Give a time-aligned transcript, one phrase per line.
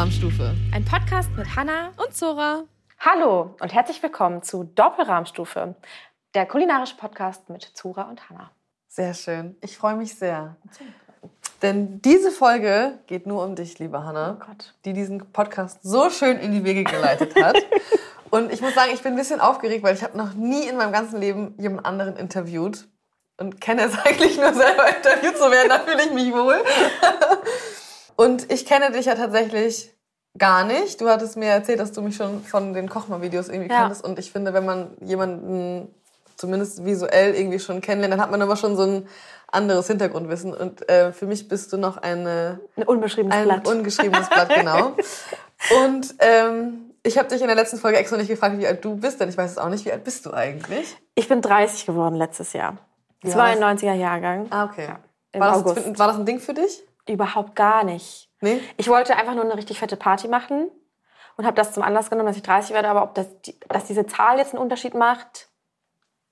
[0.00, 0.54] Doppelrahmstufe.
[0.72, 2.62] Ein Podcast mit Hanna und Zora.
[3.00, 5.74] Hallo und herzlich willkommen zu Doppelrahmstufe,
[6.32, 8.50] der kulinarische Podcast mit Zora und Hanna.
[8.88, 9.56] Sehr schön.
[9.60, 10.56] Ich freue mich sehr.
[11.60, 14.72] Denn diese Folge geht nur um dich, liebe Hanna, Oh Gott.
[14.86, 17.58] die diesen Podcast so schön in die Wege geleitet hat.
[18.30, 20.78] Und ich muss sagen, ich bin ein bisschen aufgeregt, weil ich habe noch nie in
[20.78, 22.88] meinem ganzen Leben jemand anderen interviewt
[23.36, 25.68] und kenne es eigentlich nur selber interviewt zu werden.
[25.68, 26.56] Da fühle ich mich wohl.
[28.20, 29.94] Und ich kenne dich ja tatsächlich
[30.36, 31.00] gar nicht.
[31.00, 33.78] Du hattest mir erzählt, dass du mich schon von den Kochma-Videos irgendwie Ja.
[33.78, 34.04] kanntest.
[34.04, 35.88] Und ich finde, wenn man jemanden
[36.36, 39.08] zumindest visuell irgendwie schon kennenlernt, dann hat man immer schon so ein
[39.50, 40.52] anderes Hintergrundwissen.
[40.52, 43.66] Und äh, für mich bist du noch eine, Ein unbeschriebenes ein Blatt.
[43.66, 44.96] ungeschriebenes Blatt, genau.
[45.86, 48.96] Und ähm, ich habe dich in der letzten Folge extra nicht gefragt, wie alt du
[48.96, 49.86] bist, denn ich weiß es auch nicht.
[49.86, 50.94] Wie alt bist du eigentlich?
[51.14, 52.76] ich bin 30 geworden letztes Jahr.
[53.24, 53.34] Ja.
[53.34, 54.46] 92er Jahrgang.
[54.50, 54.88] Ah, okay.
[55.32, 55.98] im war, das, August.
[55.98, 56.82] war das ein Ding für dich?
[57.10, 58.30] Überhaupt gar nicht.
[58.40, 58.60] Nee?
[58.76, 60.70] Ich wollte einfach nur eine richtig fette Party machen
[61.36, 62.88] und habe das zum Anlass genommen, dass ich 30 werde.
[62.88, 63.28] Aber ob das,
[63.68, 65.48] dass diese Zahl jetzt einen Unterschied macht,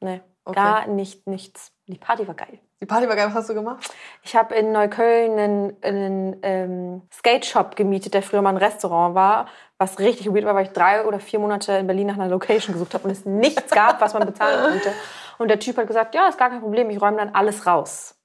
[0.01, 0.61] nee, Okay.
[0.61, 1.73] gar nicht, nichts.
[1.89, 2.59] Die Party war geil.
[2.81, 3.93] Die Party war geil, was hast du gemacht?
[4.23, 9.47] Ich habe in Neukölln einen, einen ähm, Skate-Shop gemietet, der früher mal ein Restaurant war,
[9.77, 12.73] was richtig weird war, weil ich drei oder vier Monate in Berlin nach einer Location
[12.73, 14.93] gesucht habe und es nichts gab, was man bezahlen konnte.
[15.39, 18.18] Und der Typ hat gesagt, ja, ist gar kein Problem, ich räume dann alles raus.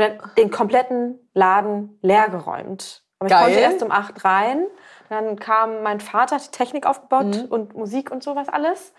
[0.00, 3.02] Und hat den kompletten Laden leer geräumt.
[3.18, 3.44] Aber ich Geil.
[3.44, 4.66] konnte erst um acht rein.
[5.08, 7.46] Dann kam mein Vater, hat die Technik aufgebaut Mhm.
[7.50, 8.92] und Musik und sowas alles.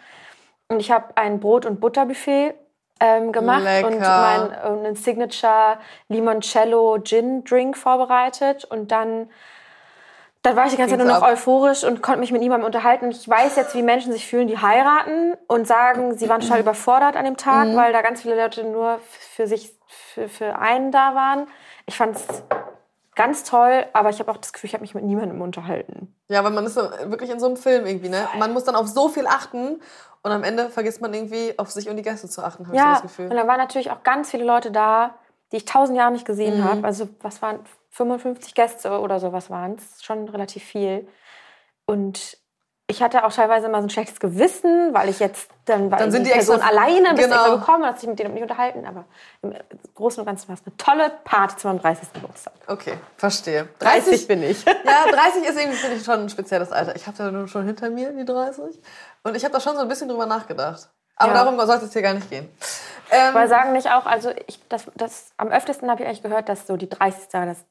[0.69, 2.53] Und ich habe ein Brot- und Butterbuffet
[2.99, 3.88] ähm, gemacht Lecker.
[3.88, 4.41] und mein
[4.72, 9.29] und einen Signature Limoncello Gin Drink vorbereitet und dann
[10.44, 11.33] dann war ich die ganze Zeit Ging's nur noch ab.
[11.33, 13.11] euphorisch und konnte mich mit niemandem unterhalten.
[13.11, 17.16] Ich weiß jetzt, wie Menschen sich fühlen, die heiraten und sagen, sie waren total überfordert
[17.16, 17.75] an dem Tag, Mhm.
[17.75, 18.99] weil da ganz viele Leute nur
[19.35, 21.47] für sich, für, für einen da waren.
[21.85, 22.28] Ich fand es
[23.16, 26.16] ganz toll, aber ich habe auch das Gefühl, ich habe mich mit niemandem unterhalten.
[26.29, 28.28] Ja, weil man ist so wirklich in so einem Film irgendwie, ne?
[28.40, 29.81] Man muss dann auf so viel achten
[30.24, 32.81] und am Ende vergisst man irgendwie auf sich und die Gäste zu achten, habe ich
[32.81, 33.29] so Ja, das und Gefühl.
[33.29, 35.16] da waren natürlich auch ganz viele Leute da,
[35.52, 36.63] die ich tausend Jahre nicht gesehen Mhm.
[36.63, 36.84] habe.
[36.85, 37.59] Also was waren
[37.90, 41.08] 55 Gäste oder sowas waren es, schon relativ viel.
[41.85, 42.38] Und
[42.91, 46.12] ich hatte auch teilweise immer so ein schlechtes Gewissen, weil ich jetzt dann, weil Dann
[46.12, 47.35] sind die die Person extra- alleine genau.
[47.35, 48.85] extra gekommen und hat sich mit denen nicht unterhalten.
[48.85, 49.06] Aber
[49.41, 49.56] im
[49.96, 52.13] Großen und Ganzen war es eine tolle Party zu meinem 30.
[52.13, 52.53] Geburtstag.
[52.68, 53.68] Okay, verstehe.
[53.79, 54.63] 30 bin ich.
[54.84, 56.96] Ja, 30 ist irgendwie, finde ich, schon ein spezielles Alter.
[56.96, 58.79] Ich habe da nun schon hinter mir, die 30.
[59.23, 60.90] Und ich habe da schon so ein bisschen drüber nachgedacht.
[61.16, 61.44] Aber Ja.
[61.44, 62.50] darum sollte es hier gar nicht gehen.
[63.12, 66.50] Ähm, Weil sagen nicht auch, also ich, das, das, am öftesten habe ich eigentlich gehört,
[66.50, 67.63] dass so die 30er, das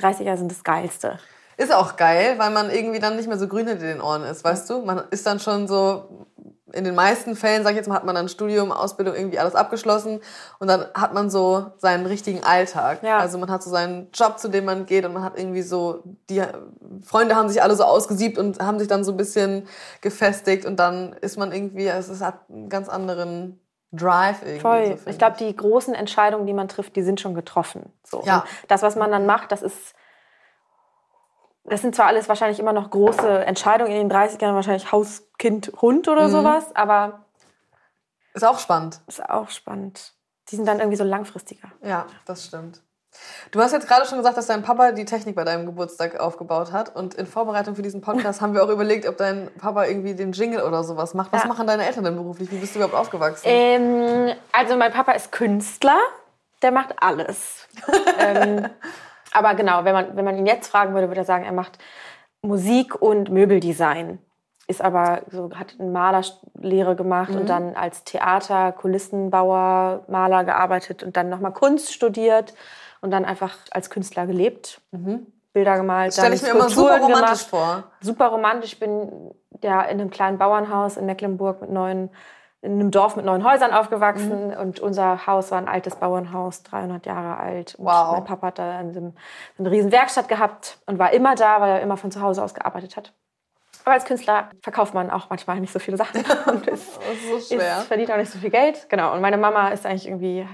[0.00, 1.18] 30er sind das Geilste.
[1.56, 4.44] Ist auch geil, weil man irgendwie dann nicht mehr so grün hinter den Ohren ist,
[4.44, 4.80] weißt du?
[4.80, 6.26] Man ist dann schon so,
[6.74, 9.54] in den meisten Fällen, sag ich jetzt mal, hat man dann Studium, Ausbildung, irgendwie alles
[9.54, 10.20] abgeschlossen
[10.58, 13.02] und dann hat man so seinen richtigen Alltag.
[13.02, 13.18] Ja.
[13.18, 16.02] Also man hat so seinen Job, zu dem man geht und man hat irgendwie so,
[16.28, 16.42] die
[17.02, 19.68] Freunde haben sich alle so ausgesiebt und haben sich dann so ein bisschen
[20.00, 23.60] gefestigt und dann ist man irgendwie, also es hat einen ganz anderen
[23.92, 24.60] Drive irgendwie.
[24.60, 24.98] Voll.
[25.04, 27.92] so ich glaube, die großen Entscheidungen, die man trifft, die sind schon getroffen.
[28.02, 28.22] So.
[28.26, 28.38] Ja.
[28.40, 29.94] Und das, was man dann macht, das ist.
[31.64, 35.72] Das sind zwar alles wahrscheinlich immer noch große Entscheidungen in den 30ern, wahrscheinlich Haus, Kind,
[35.80, 36.12] Hund Mhm.
[36.12, 37.24] oder sowas, aber
[38.34, 39.00] Ist auch spannend.
[39.06, 40.12] ist auch spannend.
[40.50, 41.68] Die sind dann irgendwie so langfristiger.
[41.82, 42.82] Ja, das stimmt.
[43.52, 46.72] Du hast jetzt gerade schon gesagt, dass dein Papa die Technik bei deinem Geburtstag aufgebaut
[46.72, 46.94] hat.
[46.96, 50.32] Und in Vorbereitung für diesen Podcast haben wir auch überlegt, ob dein Papa irgendwie den
[50.32, 51.32] Jingle oder sowas macht.
[51.32, 51.48] Was Ja.
[51.48, 52.50] machen deine Eltern denn beruflich?
[52.50, 53.44] Wie bist du überhaupt aufgewachsen?
[53.46, 55.98] Ähm, also mein Papa ist Künstler,
[56.60, 57.68] der macht alles.
[58.18, 58.68] ähm,
[59.34, 61.78] aber genau, wenn man, wenn man ihn jetzt fragen würde, würde er sagen, er macht
[62.42, 64.18] Musik und Möbeldesign.
[64.66, 71.18] Ist aber so, hat eine Malerlehre gemacht und dann als Theater, Kulissenbauer, Maler gearbeitet und
[71.18, 72.54] dann nochmal Kunst studiert
[73.02, 74.80] und dann einfach als Künstler gelebt.
[75.52, 77.84] Bilder gemalt, Das stelle ich mir immer super romantisch gemacht vor.
[78.00, 78.72] super romantisch.
[78.72, 82.08] Ich bin ja in einem kleinen Bauernhaus in Mecklenburg mit neun,
[82.64, 84.56] in einem Dorf mit neun Häusern aufgewachsen Mhm.
[84.58, 87.74] und unser Haus war ein altes Bauernhaus, 300 Jahre alt.
[87.76, 88.12] Und Wow.
[88.12, 89.12] mein Papa hat da in einem,
[89.58, 92.54] eine riesen Werkstatt gehabt und war immer da, weil er immer von zu Hause aus
[92.54, 93.12] gearbeitet hat.
[93.84, 97.04] Aber als Künstler verkauft man auch manchmal nicht so viele Sachen und ist, Das
[97.38, 97.78] ist so schwer.
[97.80, 98.86] ist, verdient auch nicht so viel Geld.
[98.88, 99.12] Genau.
[99.12, 100.48] Und meine Mama ist eigentlich irgendwie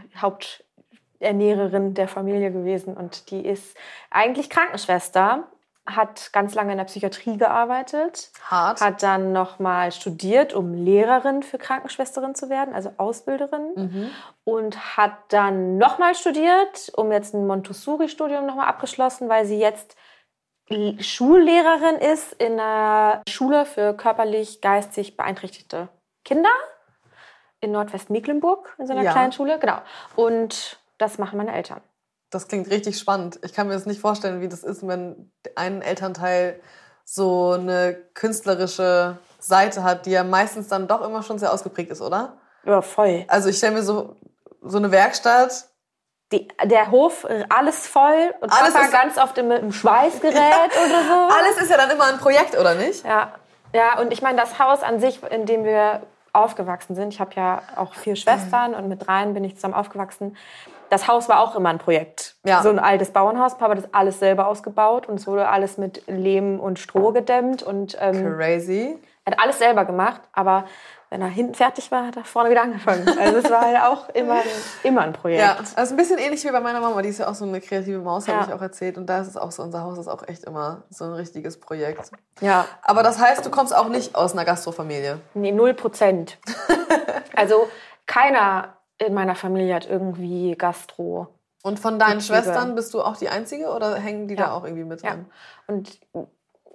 [1.21, 3.77] Haupternährerin der Familie gewesen und die ist
[4.11, 5.45] eigentlich Krankenschwester,
[5.87, 8.81] hat ganz lange in der Psychiatrie gearbeitet, Hart.
[8.81, 13.73] hat dann nochmal studiert, um Lehrerin für Krankenschwesterin zu werden, also Ausbilderin.
[13.75, 14.11] Mhm.
[14.45, 19.97] Und hat dann nochmal studiert, um jetzt ein Montessori-Studium nochmal abgeschlossen, weil sie jetzt
[21.01, 25.89] Schullehrerin ist in einer Schule für körperlich, geistig beeinträchtigte
[26.25, 26.51] Kinder
[27.61, 29.13] in Nordwestmecklenburg, in so einer Ja.
[29.13, 29.59] kleinen Schule.
[29.59, 29.79] Genau.
[30.15, 31.81] Und das machen meine Eltern.
[32.31, 33.41] Das klingt richtig spannend.
[33.43, 36.61] Ich kann mir das nicht vorstellen, wie das ist, wenn ein Elternteil
[37.05, 42.01] so eine künstlerische Seite hat, die ja meistens dann doch immer schon sehr ausgeprägt ist,
[42.01, 42.39] oder?
[42.65, 43.25] Ja, voll.
[43.27, 44.17] Also ich stelle mir so,
[44.63, 45.67] so eine Werkstatt.
[46.31, 50.35] Die, der Hof, alles voll und Alles Papa ganz oft im, im Schweißgerät
[50.87, 51.35] oder so.
[51.37, 53.05] Alles ist ja dann immer ein Projekt, oder nicht?
[53.05, 53.35] Ja,
[53.73, 57.35] ja, und ich meine, das Haus an sich, in dem wir aufgewachsen sind, ich habe
[57.35, 60.37] ja auch vier Schwestern und mit dreien bin ich zusammen aufgewachsen.
[60.91, 62.35] Das Haus war auch immer ein Projekt.
[62.45, 62.63] Ja.
[62.63, 63.57] So ein altes Bauernhaus.
[63.57, 67.63] Papa hat das alles selber ausgebaut und es wurde alles mit Lehm und Stroh gedämmt
[67.63, 68.99] und ähm, Crazy.
[69.25, 70.21] er hat alles selber gemacht.
[70.33, 70.65] Aber
[71.09, 73.09] wenn er hinten fertig war, hat er vorne wieder angefangen.
[73.19, 74.43] Also es war halt auch immer,
[74.85, 75.43] immer ein Projekt.
[75.43, 77.03] Ja, also ein bisschen ähnlich wie bei meiner Mama.
[77.03, 78.47] Die ist ja auch so eine kreative Maus, habe Ja.
[78.47, 78.97] ich auch erzählt.
[78.97, 81.59] Und da ist es auch so, unser Haus ist auch echt immer so ein richtiges
[81.59, 82.11] Projekt.
[82.41, 82.65] ja.
[82.83, 85.21] Aber das heißt, du kommst auch nicht aus einer Gastrofamilie.
[85.35, 86.39] Nee, null Prozent.
[87.37, 87.69] also
[88.07, 91.29] keiner in meiner Familie hat irgendwie Gastro.
[91.63, 92.21] Und von deinen.
[92.21, 94.53] Schwestern bist du auch die Einzige oder hängen die da Ja.
[94.53, 95.11] auch irgendwie mit Ja.
[95.11, 95.27] dran?
[95.67, 95.99] Und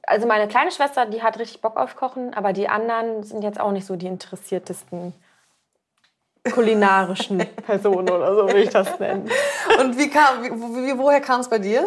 [0.07, 3.59] also meine kleine Schwester, die hat richtig Bock auf Kochen, aber die anderen sind jetzt
[3.59, 5.13] auch nicht so die interessiertesten
[6.53, 9.29] kulinarischen Personen oder so, will ich das nennen.
[9.79, 11.85] Und wie kam, wie, wo- wie, woher kam es bei dir?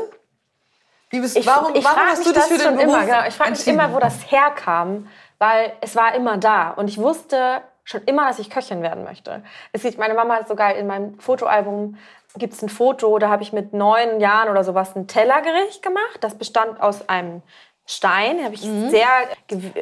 [1.11, 3.05] Wie bist, Ich, warum ich warum hast du dich das für den Beruf immer.
[3.07, 3.27] Genau.
[3.29, 5.09] Ich frage mich immer, wo das herkam,
[5.39, 9.43] weil es war immer da und ich wusste schon immer, dass ich Köchin werden möchte.
[9.73, 11.97] Es sieht, meine Mama hat sogar in meinem Fotoalbum
[12.37, 16.19] gibt es ein Foto, da habe ich mit neun Jahren oder sowas ein Tellergericht gemacht.
[16.21, 17.43] Das bestand aus einem
[17.87, 18.91] Stein, habe ich Mhm.
[18.91, 19.09] sehr
[19.47, 19.73] ge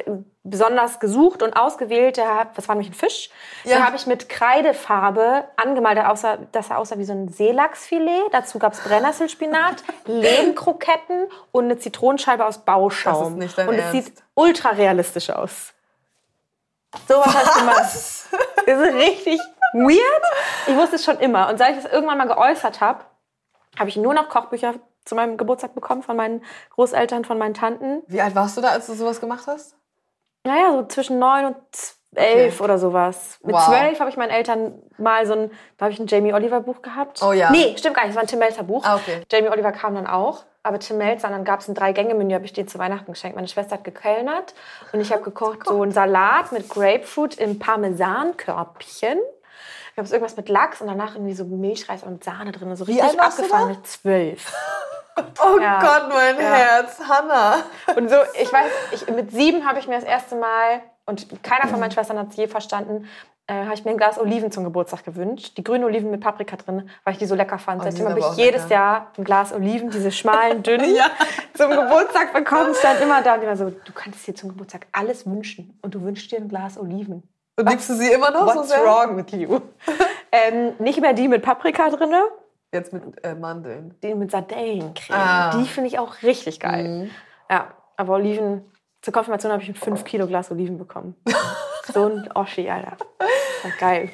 [0.43, 2.17] besonders gesucht und ausgewählt.
[2.17, 3.29] Das war nämlich ein Fisch.
[3.65, 3.75] Ja.
[3.75, 8.29] Den habe ich mit Kreidefarbe angemalt, aussah, dass er aussah wie so ein Seelachsfilet.
[8.31, 13.23] Dazu gab es Brennnesselspinat, Lehmkroketten und eine Zitronenscheibe aus Bauschaum.
[13.23, 15.73] Das ist nicht dein und es sieht ultra realistisch aus.
[17.07, 17.83] So was hast du gemacht.
[17.83, 18.27] Das
[18.67, 19.39] ist richtig
[19.73, 20.23] weird.
[20.67, 21.49] Ich wusste es schon immer.
[21.49, 22.99] Und seit ich das irgendwann mal geäußert habe,
[23.79, 28.03] habe ich nur noch Kochbücher zu meinem Geburtstag bekommen von meinen Großeltern, von meinen Tanten.
[28.07, 29.75] Wie alt warst du da, als du sowas gemacht hast?
[30.43, 31.55] Naja, so zwischen neun und
[32.15, 32.63] elf Okay.
[32.63, 33.37] oder sowas.
[33.43, 33.65] Mit Wow.
[33.65, 36.81] zwölf habe ich meinen Eltern mal so ein, da habe ich ein Jamie Oliver Buch
[36.81, 37.21] gehabt.
[37.21, 37.51] Oh ja.
[37.51, 38.83] Nee, stimmt gar nicht, es war ein Tim Melzer Buch.
[38.85, 39.21] Ah, okay.
[39.31, 40.43] Jamie Oliver kam dann auch.
[40.67, 43.35] Aber Tim Melzer, dann gab es ein Drei-Gänge-Menü, habe ich dir zu Weihnachten geschenkt.
[43.35, 44.53] Meine Schwester hat gekellnert
[44.91, 49.17] und ich habe gekocht so einen Salat mit Grapefruit im Parmesankörbchen.
[49.93, 52.75] Ich habe irgendwas mit Lachs und danach irgendwie so Milchreis und Sahne drin.
[52.75, 54.53] So Wie richtig du abgefahren mit zwölf.
[55.43, 55.79] Oh Ja.
[55.79, 56.53] Gott, mein Ja.
[56.53, 57.63] Herz, Hannah.
[57.95, 61.67] Und so, ich weiß, ich, mit sieben habe ich mir das erste Mal, und keiner
[61.67, 63.09] von meinen Schwestern hat es je verstanden,
[63.47, 65.57] äh, habe ich mir ein Glas Oliven zum Geburtstag gewünscht.
[65.57, 67.81] Die grünen Oliven mit Paprika drin, weil ich die so lecker fand.
[67.81, 68.73] Oh, die Seitdem habe ich jedes lecker.
[68.73, 71.05] Jahr ein Glas Oliven, diese schmalen, dünnen, Ja.
[71.53, 72.73] zum Geburtstag bekommen.
[72.79, 76.01] Stand immer da und immer so, du kannst dir zum Geburtstag alles wünschen und du
[76.01, 77.23] wünschst dir ein Glas Oliven.
[77.59, 78.83] Und liebst du sie immer noch so What's sehr?
[78.83, 79.59] wrong with you?
[80.31, 82.13] ähm, nicht mehr die mit Paprika drin,
[82.73, 83.95] Jetzt mit äh, Mandeln.
[84.03, 85.15] die mit Sardellencreme.
[85.17, 85.51] Ah.
[85.57, 87.05] Die finde ich auch richtig geil.
[87.05, 87.11] Mhm.
[87.49, 88.69] Ja, aber Oliven,
[89.01, 91.15] zur Konfirmation habe ich ein 5 Kilo Glas Oliven bekommen.
[91.93, 92.97] So ein Oschi, Alter.
[93.63, 94.09] Das geil.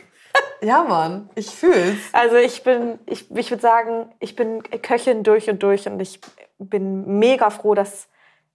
[0.61, 1.99] Ja, Mann, ich fühl's.
[2.13, 6.19] Also ich bin, ich, ich würde sagen, ich bin Köchin durch und durch und ich
[6.57, 8.07] bin mega froh, dass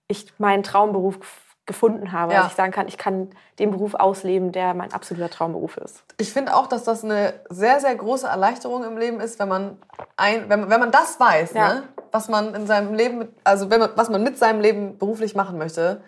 [0.09, 2.33] ich meinen Traumberuf gef- gefunden habe.
[2.33, 2.41] Ja.
[2.43, 3.29] Dass ich sagen kann, ich kann
[3.59, 6.03] den Beruf ausleben, der mein absoluter Traumberuf ist.
[6.19, 9.77] Ich finde auch, dass das eine sehr, sehr große Erleichterung im Leben ist, wenn man
[10.17, 11.75] ein, wenn, wenn man das weiß, Ja.
[11.75, 11.83] ne?
[12.11, 15.59] was man in seinem Leben, also wenn man, was man mit seinem Leben beruflich machen
[15.59, 16.01] möchte,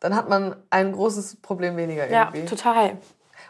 [0.00, 2.46] dann hat man ein großes Problem weniger Ja, irgendwie.
[2.46, 2.96] total.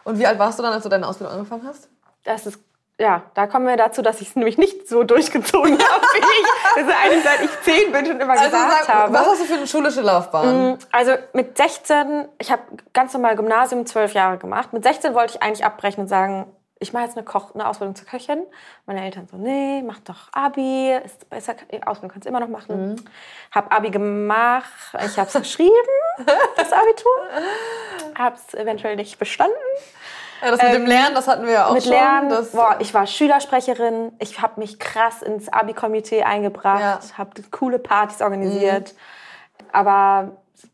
[0.03, 1.89] Und wie alt warst du dann, als du deine Ausbildung angefangen hast?
[2.23, 2.59] Das ist,
[2.99, 6.85] ja, da kommen wir dazu, dass ich es nämlich nicht so durchgezogen habe, wie ich
[6.87, 8.51] das eigentlich seit ich zehn bin schon immer gesagt
[8.85, 9.13] sag, habe.
[9.13, 10.77] was hast du für eine schulische Laufbahn?
[10.91, 12.61] Also mit 16, ich habe
[12.93, 14.73] ganz normal Gymnasium zwölf Jahre gemacht.
[14.73, 16.47] Mit 16 wollte ich eigentlich abbrechen und sagen,
[16.81, 18.43] ich mache jetzt eine, Koch, eine Ausbildung zur Köchin.
[18.87, 21.53] Meine Eltern so, nee, mach doch Abi, ist besser,
[21.85, 22.99] Ausbildung kannst du immer noch machen.
[23.51, 24.67] Hab Abi gemacht,
[25.05, 25.71] ich habe es geschrieben,
[26.57, 27.11] das Abitur.
[28.17, 29.55] Habe es eventuell nicht bestanden.
[30.41, 31.91] Ja, das mit dem Lernen, das hatten wir ja auch ähm, Mit schon.
[31.93, 36.99] Lernen, das, boah, ich war Schülersprecherin, ich habe mich krass ins Abi-Komitee eingebracht, Ja.
[37.19, 38.95] habe coole Partys organisiert.
[39.71, 40.31] Aber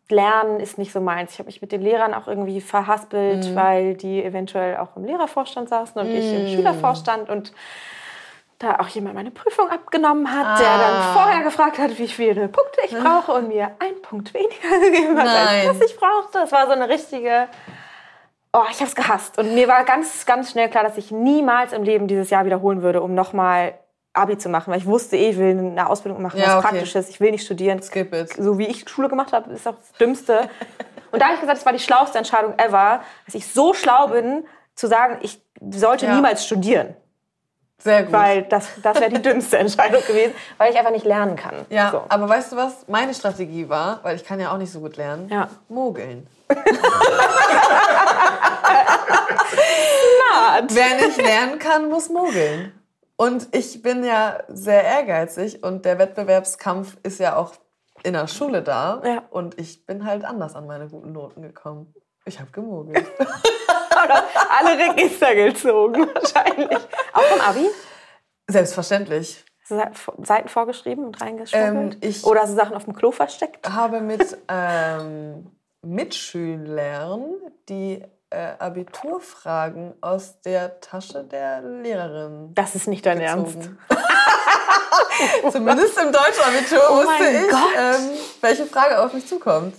[0.09, 1.33] Lernen ist nicht so meins.
[1.33, 5.69] Ich habe mich mit den Lehrern auch irgendwie verhaspelt, weil die eventuell auch im Lehrervorstand
[5.69, 7.51] saßen und ich im Schülervorstand und
[8.59, 10.77] da auch jemand meine Prüfung abgenommen hat, der Ah.
[10.79, 15.17] dann vorher gefragt hat, wie viele Punkte ich brauche und mir einen Punkt weniger gegeben
[15.19, 16.39] hat, als was ich brauchte.
[16.39, 17.47] Das war so eine richtige
[18.53, 19.37] Oh, ich habe es gehasst.
[19.37, 22.81] Und mir war ganz, ganz schnell klar, dass ich niemals im Leben dieses Jahr wiederholen
[22.81, 23.73] würde, um nochmal
[24.17, 24.71] Abi zu machen.
[24.71, 26.67] Weil ich wusste eh, ich will eine Ausbildung machen, Ja, was okay.
[26.69, 27.09] Praktisches.
[27.09, 27.81] Ich will nicht studieren.
[27.81, 28.33] Skip it.
[28.37, 30.49] So wie ich Schule gemacht habe, ist auch das Dümmste.
[31.11, 34.07] Und da habe ich gesagt, das war die schlauste Entscheidung ever, dass ich so schlau
[34.07, 34.45] bin,
[34.75, 36.15] zu sagen, ich sollte Ja.
[36.15, 36.95] niemals studieren.
[37.79, 38.11] Sehr gut.
[38.13, 41.53] Weil das, das wäre die dümmste Entscheidung gewesen, weil ich einfach nicht lernen kann.
[41.69, 42.03] ja, So.
[42.09, 42.87] aber weißt du was?
[42.87, 45.47] Meine Strategie war, weil ich kann ja auch nicht so gut lernen, Ja.
[45.69, 46.27] mogeln.
[50.69, 52.71] Wer nicht lernen kann, muss mogeln.
[53.17, 57.53] Und ich bin ja sehr ehrgeizig und der Wettbewerbskampf ist ja auch
[58.03, 59.01] in der Schule da.
[59.03, 59.23] Ja.
[59.31, 61.93] Und ich bin halt anders an meine guten Noten gekommen.
[62.25, 63.05] Ich habe gemogelt.
[64.59, 66.77] Alle Register gezogen, wahrscheinlich.
[67.13, 67.67] Auch vom Abi?
[68.47, 69.43] Selbstverständlich.
[69.65, 69.91] Se-
[70.23, 71.95] Seiten vorgeschrieben und reingeschmuggelt?
[71.95, 73.67] Ähm, ich- Oder so Sachen auf dem Klo versteckt?
[73.67, 77.25] habe mit ähm, Mitschülern
[77.67, 83.55] die äh, Abiturfragen aus der Tasche der Lehrerin Das ist nicht dein Ernst.
[83.55, 83.79] gezogen.
[85.51, 89.75] Zumindest im Deutschabitur Oh wusste ich, ähm, welche Frage auf mich zukommt.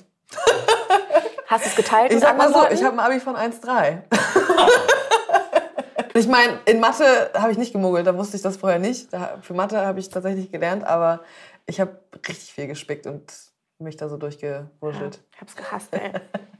[1.46, 2.12] Hast du es geteilt?
[2.12, 4.02] Ich sag mal so, ich habe ein Abi von 1,3.
[6.14, 9.12] ich meine, in Mathe habe ich nicht gemogelt, da wusste ich das vorher nicht.
[9.12, 11.20] Da, für Mathe habe ich tatsächlich gelernt, aber
[11.66, 13.32] ich habe richtig viel gespickt und
[13.80, 15.20] mich da so durchgewurschtelt.
[15.34, 16.12] Ich hab's gehasst, ey.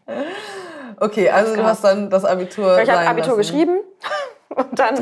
[1.00, 2.80] Okay, also du hast dann das Abitur.
[2.80, 3.38] Ich habe Abitur lassen.
[3.38, 3.78] geschrieben
[4.48, 4.98] und dann,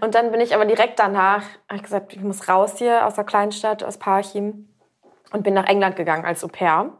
[0.00, 3.14] und dann bin ich aber direkt danach, habe ich gesagt, ich muss raus hier aus
[3.14, 4.68] der Kleinstadt, aus Parchim
[5.32, 6.90] und bin nach England gegangen als Au pair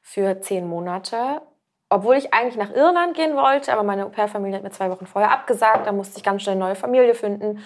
[0.00, 1.42] für zehn Monate.
[1.90, 5.30] Obwohl ich eigentlich nach Irland gehen wollte, aber meine Au-pair-Familie hat mir zwei Wochen vorher
[5.30, 5.86] abgesagt.
[5.86, 7.60] Da musste ich ganz schnell eine neue Familie finden.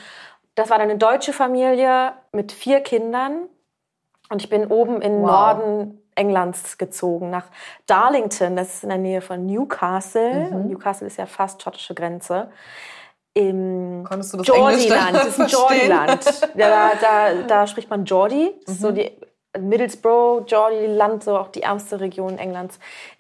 [0.57, 3.49] Das war dann eine deutsche Familie mit vier Kindern.
[4.29, 5.27] Und ich bin oben im Wow.
[5.31, 7.46] Norden Englands gezogen, nach
[7.87, 8.56] Darlington.
[8.56, 10.49] Das ist in der Nähe von Newcastle.
[10.50, 12.50] Und Newcastle ist ja fast schottische Grenze.
[13.35, 15.25] Im Konntest du das Geordieland.
[15.26, 15.46] Ist ein?
[15.46, 16.25] Geordieland.
[16.54, 18.50] Ja, da, da, da spricht man Geordie.
[18.66, 19.11] Ist so die
[19.58, 22.78] Middlesbrough, Geordieland, so auch die ärmste Region Englands.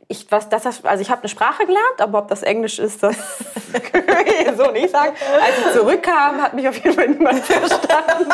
[0.08, 3.16] Ich, was, das, also ich habe eine Sprache gelernt, aber ob das Englisch ist, das
[3.92, 5.14] kann ich so nicht sagen.
[5.34, 8.32] Als ich zurückkam, hat mich auf jeden Fall niemand verstanden.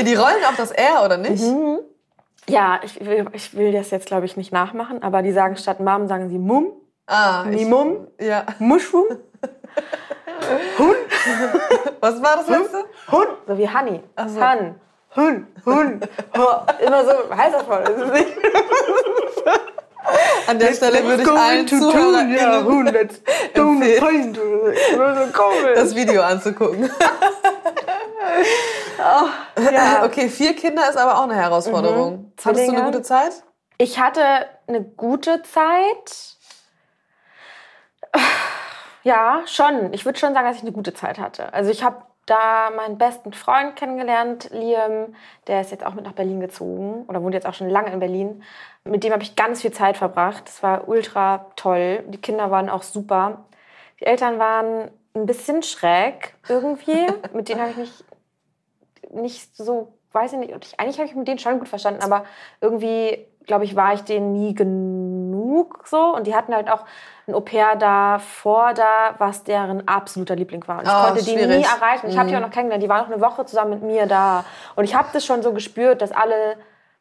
[0.00, 1.42] Die rollen auf das R, oder nicht?
[1.42, 1.80] Mhm.
[2.48, 5.80] Ja, ich will, ich will das jetzt, glaube ich, nicht nachmachen, aber die sagen statt
[5.80, 6.72] Mom, sagen sie Mum,
[7.06, 8.44] Ah, ich, Mimum, ja.
[8.58, 9.06] Mushroom,
[12.00, 12.84] Was war das letzte?
[13.10, 14.00] Hund, so wie Honey.
[14.16, 14.40] Ach so.
[14.40, 14.76] Hun,
[15.16, 16.00] Hun, Hun.
[16.84, 17.84] Immer so heißt das voll.
[20.46, 23.20] An der Stelle würde ich allen ja, Zuhörern Hun, let's
[25.32, 25.74] komisch.
[25.74, 26.90] das Video anzugucken.
[28.98, 30.04] ja.
[30.04, 32.32] Okay, vier Kinder ist aber auch eine Herausforderung.
[32.44, 32.86] Hattest du eine Mhm.
[32.86, 33.32] Gute Zeit?
[33.78, 34.22] Ich hatte
[34.66, 36.36] eine gute Zeit.
[39.04, 39.92] Ja, schon.
[39.92, 41.52] Ich würde schon sagen, dass ich eine gute Zeit hatte.
[41.52, 45.14] Also ich habe da meinen besten Freund kennengelernt, Liam.
[45.48, 47.98] Der ist jetzt auch mit nach Berlin gezogen oder wohnt jetzt auch schon lange in
[47.98, 48.44] Berlin.
[48.84, 50.44] Mit dem habe ich ganz viel Zeit verbracht.
[50.46, 52.04] Das war ultra toll.
[52.08, 53.44] Die Kinder waren auch super.
[53.98, 57.06] Die Eltern waren ein bisschen schräg irgendwie.
[57.32, 58.04] mit denen habe ich mich
[59.12, 62.02] nicht so, weiß ich nicht, und ich, eigentlich habe ich mit denen schon gut verstanden,
[62.02, 62.24] aber
[62.60, 66.14] irgendwie, glaube ich, war ich denen nie genug so.
[66.14, 66.84] Und die hatten halt auch
[67.26, 70.78] ein Au-pair da vor da, was deren absoluter Liebling war.
[70.78, 71.66] Und ich Oh, konnte die nie schwierig.
[71.66, 72.08] erreichen.
[72.08, 72.82] Ich habe die auch noch kennengelernt.
[72.82, 74.44] Die waren noch eine Woche zusammen mit mir da.
[74.76, 76.56] Und ich habe das schon so gespürt, dass alle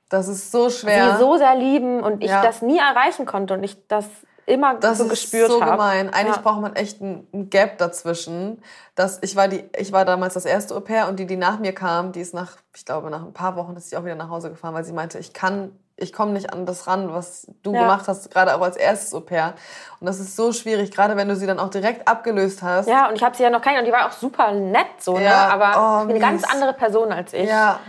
[0.10, 1.14] Das ist so schwer.
[1.14, 2.42] sie so sehr lieben und ich Ja.
[2.42, 4.06] das nie erreichen konnte und ich das
[4.52, 5.72] immer Das so ist gespürt so habe.
[5.72, 6.14] gemein.
[6.14, 6.42] Eigentlich Ja.
[6.42, 8.62] braucht man echt ein, ein Gap dazwischen.
[8.96, 11.60] Das, ich, war die, ich war damals das erste Au pair und die, die nach
[11.60, 14.16] mir kam, die ist nach, ich glaube, nach ein paar Wochen ist sie auch wieder
[14.16, 17.48] nach Hause gefahren, weil sie meinte, ich kann, ich komme nicht an das ran, was
[17.64, 17.82] du Ja.
[17.82, 19.54] gemacht hast, gerade auch als erstes Au pair.
[20.00, 22.88] Und das ist so schwierig, gerade wenn du sie dann auch direkt abgelöst hast.
[22.88, 25.18] Ja, und ich habe sie ja noch kennengelernt und die war auch super nett so,
[25.18, 25.24] ne?
[25.26, 27.48] Ja, aber oh, eine ganz andere Person als ich.
[27.50, 27.80] Ja.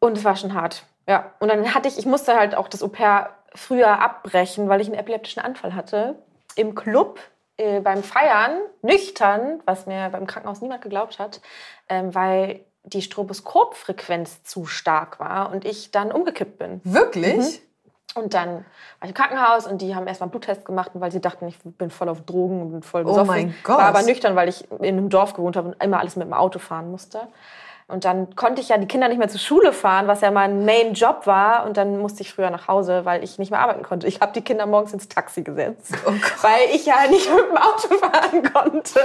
[0.00, 0.84] Und es war schon hart.
[1.08, 1.32] Ja.
[1.40, 4.98] Und dann hatte ich, ich musste halt auch das Au-pair früher abbrechen, weil ich einen
[4.98, 6.16] epileptischen Anfall hatte.
[6.56, 7.20] Im Club,
[7.56, 11.40] äh, beim Feiern, nüchtern, was mir beim Krankenhaus niemand geglaubt hat,
[11.88, 16.80] ähm, weil die Stroboskopfrequenz zu stark war und ich dann umgekippt bin.
[16.84, 17.62] Wirklich?
[18.14, 21.20] Und dann war ich im Krankenhaus und die haben erstmal einen Bluttest gemacht, weil sie
[21.20, 23.22] dachten, ich bin voll auf Drogen und bin voll besoffen.
[23.22, 23.78] Oh mein Gott.
[23.78, 26.32] War aber nüchtern, weil ich in einem Dorf gewohnt habe und immer alles mit dem
[26.32, 27.28] Auto fahren musste.
[27.90, 30.64] Und dann konnte ich ja die Kinder nicht mehr zur Schule fahren, was ja mein
[30.64, 31.66] Main-Job war.
[31.66, 34.06] Und dann musste ich früher nach Hause, weil ich nicht mehr arbeiten konnte.
[34.06, 37.56] Ich habe die Kinder morgens ins Taxi gesetzt, Oh weil ich ja nicht mit dem
[37.56, 39.00] Auto fahren konnte.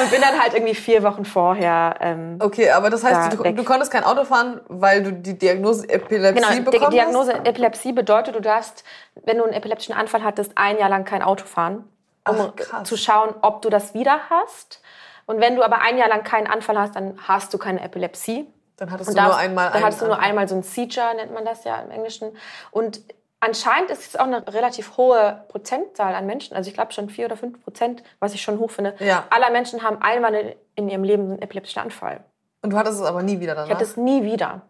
[0.00, 3.44] Und bin dann halt irgendwie vier Wochen vorher ähm, Okay, aber das Da heißt, du,
[3.44, 3.56] weg.
[3.56, 7.46] du konntest kein Auto fahren, weil du die Diagnose Epilepsie Genau, die bekommen Diagnose hast?
[7.46, 8.84] Epilepsie bedeutet, du darfst,
[9.24, 11.84] wenn du einen epileptischen Anfall hattest, ein Jahr lang kein Auto fahren,
[12.28, 14.80] um Ach, zu schauen, ob du das wieder hast.
[15.26, 18.46] Und wenn du aber ein Jahr lang keinen Anfall hast, dann hast du keine Epilepsie.
[18.76, 20.28] Dann hattest Und du nur darfst- einmal Dann einen hattest du nur Anfall.
[20.30, 22.36] einmal so ein Seizure, nennt man das ja im Englischen.
[22.70, 23.00] Und
[23.40, 26.56] anscheinend ist es auch eine relativ hohe Prozentzahl an Menschen.
[26.56, 28.94] Also ich glaube schon vier oder fünf Prozent, was ich schon hoch finde.
[28.98, 29.24] Ja.
[29.30, 32.20] Aller Menschen haben einmal in ihrem Leben einen epileptischen Anfall.
[32.62, 33.68] Und du hattest es aber nie wieder danach?
[33.68, 34.62] Ich hatte es nie wieder.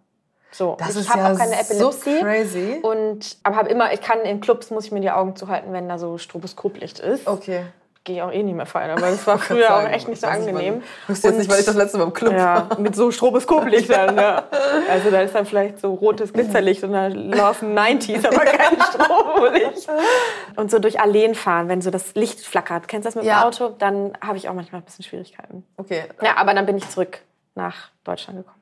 [0.50, 1.78] So, das ich habe ja auch keine Epilepsie.
[2.18, 2.80] so crazy.
[2.82, 5.88] Und aber habe immer, ich kann in Clubs muss ich mir die Augen zuhalten, wenn
[5.88, 7.26] da so Stroboskoplicht ist.
[7.26, 7.64] Okay.
[8.04, 10.26] Gehe ich auch eh nicht mehr feiern, aber das war früher auch echt nicht so
[10.26, 10.82] angenehm.
[11.06, 12.80] wusste jetzt nicht, weil ich das letzte Mal im Club Ja, war.
[12.80, 14.16] mit so Stroboskoplichtern.
[14.16, 14.44] ja.
[14.90, 19.88] Also da ist dann vielleicht so rotes Glitzerlicht und da laufen 90s, aber kein Stromlicht.
[20.56, 22.88] Und so durch Alleen fahren, wenn so das Licht flackert.
[22.88, 23.40] Kennst du das mit Ja.
[23.42, 23.68] dem Auto?
[23.78, 25.64] Dann habe ich auch manchmal ein bisschen Schwierigkeiten.
[25.76, 26.04] Okay.
[26.22, 27.20] Ja, aber dann bin ich zurück
[27.54, 28.61] nach Deutschland gekommen.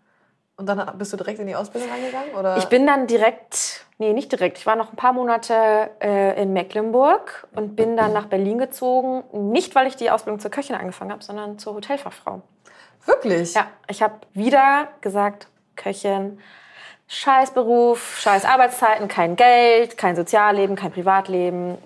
[0.61, 2.35] Und dann bist du direkt in die Ausbildung reingegangen?
[2.35, 2.59] Oder?
[2.59, 4.59] Ich bin dann direkt, nee, nicht direkt.
[4.59, 9.25] Ich war noch ein paar Monate äh, in Mecklenburg und bin dann nach Berlin gezogen.
[9.33, 12.43] Nicht, weil ich die Ausbildung zur Köchin angefangen habe, sondern zur Hotelfachfrau.
[13.07, 13.55] Wirklich?
[13.55, 16.39] Ja, ich habe wieder gesagt, Köchin,
[17.09, 21.79] scheiß Beruf, scheiß Arbeitszeiten, kein Geld, kein Sozialleben, kein Privatleben.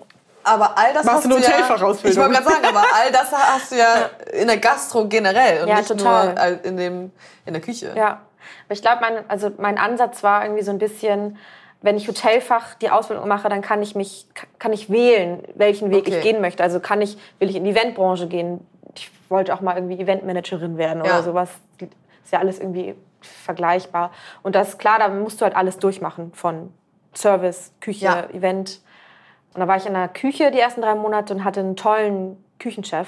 [0.43, 2.11] Aber all das Machst hast du eine du ja, Hotelfachausbildung?
[2.11, 5.69] Ich wollte gerade sagen, aber all das hast du ja in der Gastro generell und
[5.69, 6.33] Ja, nicht total.
[6.33, 7.11] nur in, dem,
[7.45, 7.93] in der Küche.
[7.95, 8.19] Ja,
[8.65, 11.37] aber ich glaube, mein, also mein Ansatz war irgendwie so ein bisschen,
[11.81, 14.27] wenn ich Hotelfach die Ausbildung mache, dann kann ich mich,
[14.59, 16.17] kann ich wählen, welchen Weg Okay.
[16.17, 16.63] ich gehen möchte.
[16.63, 18.65] Also kann ich, will ich in die Eventbranche gehen.
[18.95, 21.11] Ich wollte auch mal irgendwie Eventmanagerin werden Ja.
[21.15, 21.49] oder sowas.
[21.79, 24.11] Ist ja alles irgendwie vergleichbar.
[24.43, 26.71] Und das ist klar, da musst du halt alles durchmachen von
[27.13, 28.29] Service, Küche, Ja.
[28.31, 28.81] Event.
[29.53, 32.43] Und da war ich in der Küche die ersten drei Monate und hatte einen tollen
[32.59, 33.07] Küchenchef.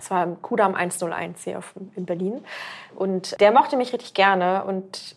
[0.00, 2.42] Das war im Kudamm 101 hier auf, in Berlin.
[2.96, 5.14] Und der mochte mich richtig gerne und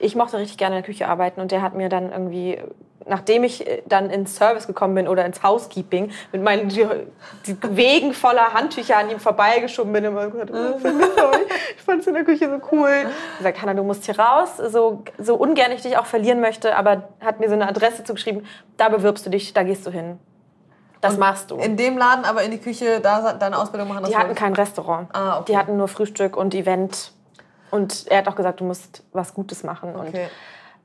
[0.00, 1.40] ich mochte richtig gerne in der Küche arbeiten.
[1.40, 2.58] Und der hat mir dann irgendwie,
[3.06, 8.52] nachdem ich äh, dann ins Service gekommen bin oder ins Housekeeping, mit meinen Wegen voller
[8.52, 10.74] Handtücher an ihm vorbeigeschoben bin, immer gesagt, oh,
[11.76, 12.88] ich fand es in der Küche so cool.
[12.88, 16.76] Er gesagt, Hanna, du musst hier raus, so, so ungern ich dich auch verlieren möchte,
[16.76, 18.44] aber hat mir so eine Adresse zugeschrieben,
[18.76, 20.18] da bewirbst du dich, da gehst du hin.
[21.06, 21.56] Das machst du.
[21.56, 24.02] In dem Laden aber in die Küche da deine Ausbildung machen?
[24.02, 25.08] das Die hatten kein Restaurant.
[25.14, 25.44] Ah, okay.
[25.52, 27.12] Die hatten nur Frühstück und Event.
[27.70, 29.94] Und er hat auch gesagt, du musst was Gutes machen.
[29.94, 30.28] Und Okay.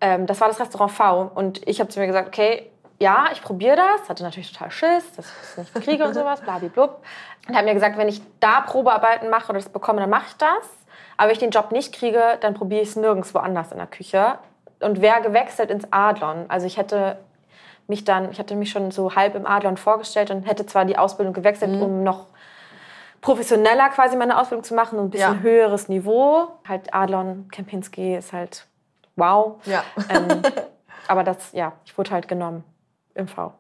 [0.02, 1.32] ähm, das war das Restaurant V.
[1.36, 4.10] Und ich habe zu mir gesagt, okay, ja, ich probiere das.
[4.10, 7.04] Hatte natürlich total Schiss, dass ich das nicht kriege und sowas, blablablub.
[7.48, 10.38] Und habe mir gesagt, wenn ich da Probearbeiten mache oder das bekomme, dann mache ich
[10.38, 10.50] das.
[11.18, 13.88] Aber wenn ich den Job nicht kriege, dann probiere ich es nirgendwo anders in der
[13.88, 14.38] Küche.
[14.82, 16.46] Und wäre gewechselt ins Adlon.
[16.48, 17.18] Also ich hätte
[17.88, 20.98] mich dann, ich hatte mich schon so halb im Adlon vorgestellt und hätte zwar die
[20.98, 21.82] Ausbildung gewechselt, Mhm.
[21.82, 22.28] um noch
[23.22, 25.42] professioneller quasi meine Ausbildung zu machen und ein bisschen Ja.
[25.42, 26.48] höheres Niveau.
[26.68, 28.66] Halt Adlon Kempinski ist halt
[29.16, 29.58] wow.
[29.66, 29.84] Ja.
[30.10, 30.42] Ähm,
[31.08, 32.64] aber das, ja, ich wurde halt genommen
[33.14, 33.54] im V.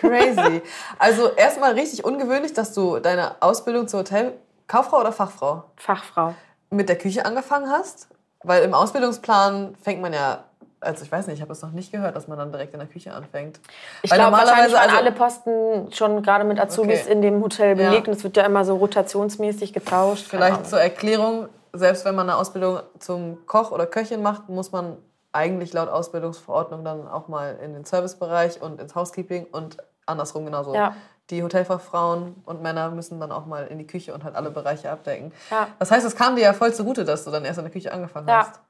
[0.00, 0.62] Crazy.
[0.98, 6.34] Also erstmal richtig ungewöhnlich, dass du deine Ausbildung zur Hotelkauffrau oder Fachfrau Fachfrau.
[6.70, 8.08] mit der Küche angefangen hast.
[8.42, 10.44] Weil im Ausbildungsplan fängt man ja,
[10.80, 12.78] also ich weiß nicht, ich habe es noch nicht gehört, dass man dann direkt in
[12.80, 13.60] der Küche anfängt.
[14.02, 17.12] Ich glaube, wahrscheinlich waren also- alle Posten schon gerade mit Azubis Okay.
[17.12, 17.88] in dem Hotel Ja.
[17.88, 20.26] belegt und es wird ja immer so rotationsmäßig getauscht.
[20.28, 24.96] Vielleicht zur Erklärung, selbst wenn man eine Ausbildung zum Koch oder Köchin macht, muss man
[25.32, 30.74] eigentlich laut Ausbildungsverordnung dann auch mal in den Servicebereich und ins Housekeeping und andersrum genauso.
[30.74, 30.94] Ja.
[31.30, 34.90] Die Hotelfachfrauen und Männer müssen dann auch mal in die Küche und halt alle Bereiche
[34.90, 35.30] abdecken.
[35.50, 35.66] Ja.
[35.78, 37.92] Das heißt, es kam dir ja voll zugute, dass du dann erst in der Küche
[37.92, 38.38] angefangen Ja.
[38.46, 38.60] hast.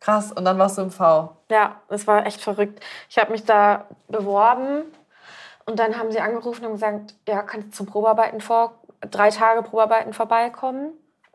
[0.00, 1.36] Krass, und dann warst du im V.
[1.50, 2.82] Ja, es war echt verrückt.
[3.08, 4.84] Ich habe mich da beworben
[5.66, 9.62] und dann haben sie angerufen und gesagt, ja, kannst du zum Probearbeiten vor, drei Tage
[9.62, 10.92] Probearbeiten vorbeikommen.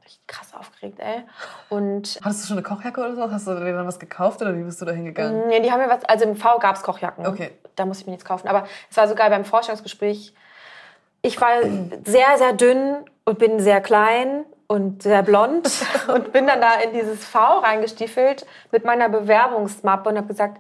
[0.08, 1.24] Ich krass aufgeregt, ey.
[1.70, 3.32] Und Hattest du schon eine Kochjacke oder so?
[3.32, 5.48] Hast du dir dann was gekauft oder wie bist du da hingegangen?
[5.48, 7.26] nee, die haben mir was, also im V gab es Kochjacken.
[7.26, 7.52] Okay.
[7.76, 8.48] Da musste ich mir nichts kaufen.
[8.48, 10.34] Aber es war so geil beim Vorstellungsgespräch.
[11.24, 11.62] Ich war
[12.04, 15.70] sehr, sehr dünn und bin sehr klein und sehr blond
[16.08, 20.60] und bin dann da in dieses V reingestiefelt mit meiner Bewerbungsmappe und habe gesagt,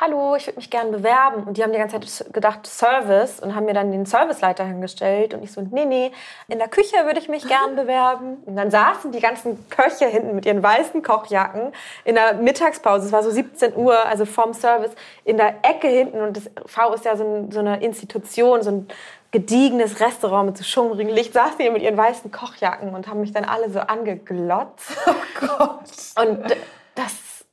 [0.00, 1.44] hallo, ich würde mich gerne bewerben.
[1.44, 5.34] Und die haben die ganze Zeit gedacht Service und haben mir dann den Serviceleiter hingestellt.
[5.34, 6.10] Und ich so, nee, nee,
[6.48, 8.38] in der Küche würde ich mich gern bewerben.
[8.46, 11.72] Und dann saßen die ganzen Köche hinten mit ihren weißen Kochjacken
[12.04, 13.06] in der Mittagspause.
[13.06, 14.92] Es war so 17 Uhr, also vom Service,
[15.24, 16.20] in der Ecke hinten.
[16.20, 18.88] Und das V ist ja so, ein, so eine Institution, so ein
[19.30, 23.32] gediegenes Restaurant mit so schummrigem Licht, saßen die mit ihren weißen Kochjacken und haben mich
[23.32, 24.90] dann alle so angeglotzt.
[25.06, 25.80] Oh Gott.
[26.16, 26.56] Und
[26.94, 27.44] das,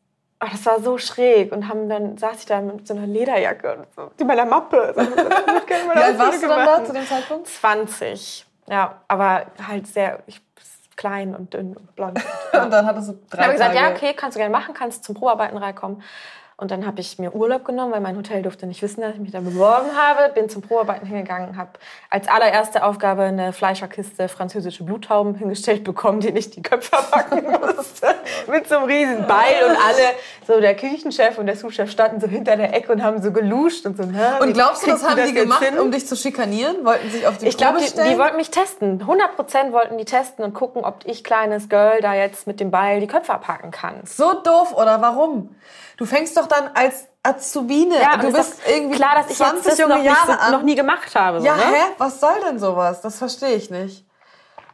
[0.41, 1.51] oh, das war so schräg.
[1.51, 4.93] Und haben dann saß ich da mit so einer Lederjacke und so, die meiner Mappe.
[4.95, 7.47] So, Wie alt warst du dann da zu dem Zeitpunkt?
[7.47, 8.45] 20.
[8.69, 10.41] Ja, aber halt sehr ich,
[10.97, 12.19] klein und dünn und blond.
[12.53, 14.73] Und dann hattest du Dann drei habe ich gesagt, ja, okay, kannst du gerne machen,
[14.73, 16.01] kannst zum Probearbeiten reinkommen.
[16.59, 19.19] Und dann habe ich mir Urlaub genommen, weil mein Hotel durfte nicht wissen, dass ich
[19.19, 20.33] mich da beworben habe.
[20.33, 21.69] Bin zum Probearbeiten hingegangen, habe
[22.09, 28.07] als allererste Aufgabe eine Fleischerkiste französische Bluttauben hingestellt bekommen, die ich die Köpfe packen musste.
[28.47, 30.15] Mit so einem riesen Beil und alle,
[30.47, 33.85] so der Küchenchef und der Sous-Chef standen so hinter der Ecke und haben so geluscht
[33.85, 34.03] und so.
[34.11, 35.77] Na, Und glaubst du, das haben die jetzt gemacht, hin?
[35.77, 36.83] um dich zu schikanieren?
[36.83, 39.03] Wollten sich auf die Ich glaube, die, die wollten mich testen.
[39.03, 42.99] 100% wollten die testen und gucken, ob ich, kleines Girl, da jetzt mit dem Beil
[42.99, 44.01] die Köpfe abhaken kann.
[44.05, 45.55] so doof oder warum?
[45.97, 47.99] Du fängst doch dann als Azubine.
[47.99, 50.39] Ja, du bist irgendwie klar, dass ich 20 jetzt das junge noch, nicht Jahre so,
[50.39, 50.51] an.
[50.51, 51.39] noch nie gemacht habe.
[51.41, 51.63] So, ja, ne?
[51.63, 51.81] hä?
[51.97, 53.01] Was soll denn sowas?
[53.01, 54.05] Das verstehe ich nicht.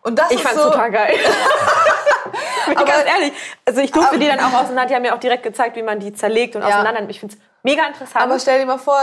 [0.02, 1.16] Und das Ich ist fand's so, total geil.
[2.66, 3.34] Bin ich ganz ehrlich.
[3.66, 4.86] Also ich durfte die dann auch auseinander.
[4.88, 6.68] Die haben mir auch direkt gezeigt, wie man die zerlegt und Ja.
[6.80, 7.10] auseinander.
[7.10, 8.18] Ich finde es mega interessant.
[8.18, 8.98] Aber Aber, stell dir mal vor,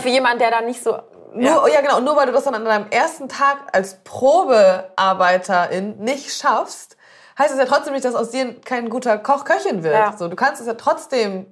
[0.00, 0.98] für jemanden, der da nicht so...
[1.34, 1.80] nur, ja.
[1.82, 6.96] genau, nur weil du das dann an deinem ersten Tag als Probearbeiterin nicht schaffst,
[7.38, 9.94] heißt es ja trotzdem nicht, dass aus dir kein guter Koch, Köchin wird.
[9.94, 10.16] Ja.
[10.16, 11.46] So, du kannst es ja trotzdem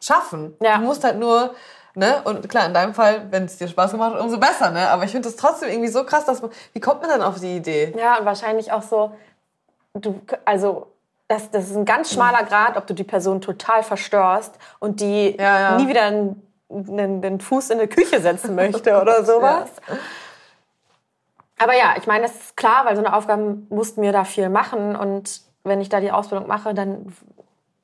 [0.00, 0.56] schaffen.
[0.60, 0.78] Ja.
[0.78, 1.54] Du musst halt nur,
[1.94, 4.88] ne, und klar, in deinem Fall, wenn es dir Spaß gemacht hat, umso besser, ne?
[4.90, 7.40] Aber ich finde das trotzdem irgendwie so krass, dass man, wie kommt man dann auf
[7.40, 7.94] die Idee?
[7.98, 9.12] Ja, und wahrscheinlich auch so...
[9.94, 10.88] Du, also...
[11.26, 15.34] Das, das ist ein ganz schmaler Grad, ob du die Person total verstörst und die
[15.38, 15.76] Ja, ja.
[15.78, 19.70] nie wieder einen, einen, den Fuß in eine Küche setzen möchte oder sowas.
[21.58, 24.48] Aber ja, ich meine, das ist klar, weil so eine Aufgabe mussten wir da viel
[24.48, 24.96] machen.
[24.96, 27.14] Und wenn ich da die Ausbildung mache, dann.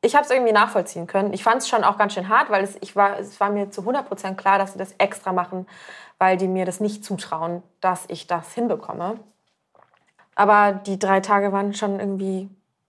[0.03, 1.35] Ich habe es irgendwie nachvollziehen können.
[1.35, 3.71] Ich fand es schon auch ganz schön hart, weil es, ich war, es war mir
[3.71, 5.67] zu 100% klar, dass sie das extra machen,
[6.19, 9.21] weil die mir das nicht zutrauen, dass ich das hinbekomme.
[10.37, 12.49] Aber die drei Tage waren schon irgendwie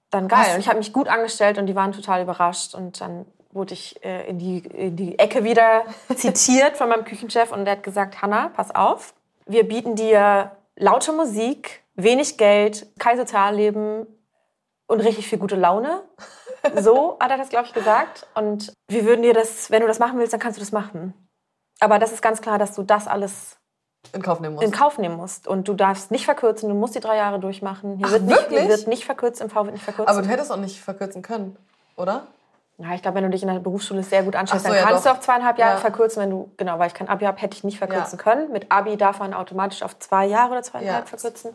[0.10, 0.39] dann geil.
[0.39, 0.54] Was?
[0.54, 2.76] Und ich habe mich gut angestellt und die waren total überrascht.
[2.76, 5.84] Und dann wurde ich äh, in, die, in die Ecke wieder
[6.15, 9.13] zitiert von meinem Küchenchef und der hat gesagt, Hanna, pass auf,
[9.46, 14.08] wir bieten dir laute Musik, wenig Geld, kein Sozialleben
[14.88, 16.04] und richtig viel gute Laune.
[16.80, 18.28] So hat er das, glaube ich, gesagt.
[18.36, 21.15] Und wir würden dir das, wenn du das machen willst, dann kannst du das machen.
[21.80, 23.58] Aber das ist ganz klar, dass du das alles
[24.13, 24.67] In Kauf nehmen musst.
[24.67, 25.48] in Kauf nehmen musst.
[25.48, 27.98] Und du darfst nicht verkürzen, du musst die drei Jahre durchmachen.
[27.98, 30.08] Hier, Ach, wird, nicht, hier wird nicht verkürzt, im V wird nicht verkürzt.
[30.08, 31.58] Aber du hättest auch nicht verkürzen können,
[31.96, 32.28] oder?
[32.82, 34.84] Ja, ich glaube, wenn du dich in der Berufsschule sehr gut anstellst, Ach so, dann
[34.84, 35.12] ja, kannst doch.
[35.12, 35.80] du auf zweieinhalb Jahre Ja.
[35.80, 36.22] verkürzen.
[36.24, 38.24] Wenn du, genau, weil ich kein Abi habe, hätte ich nicht verkürzen Ja.
[38.24, 38.52] können.
[38.52, 41.54] Mit Abi darf man automatisch auf zwei Jahre oder zweieinhalb verkürzen.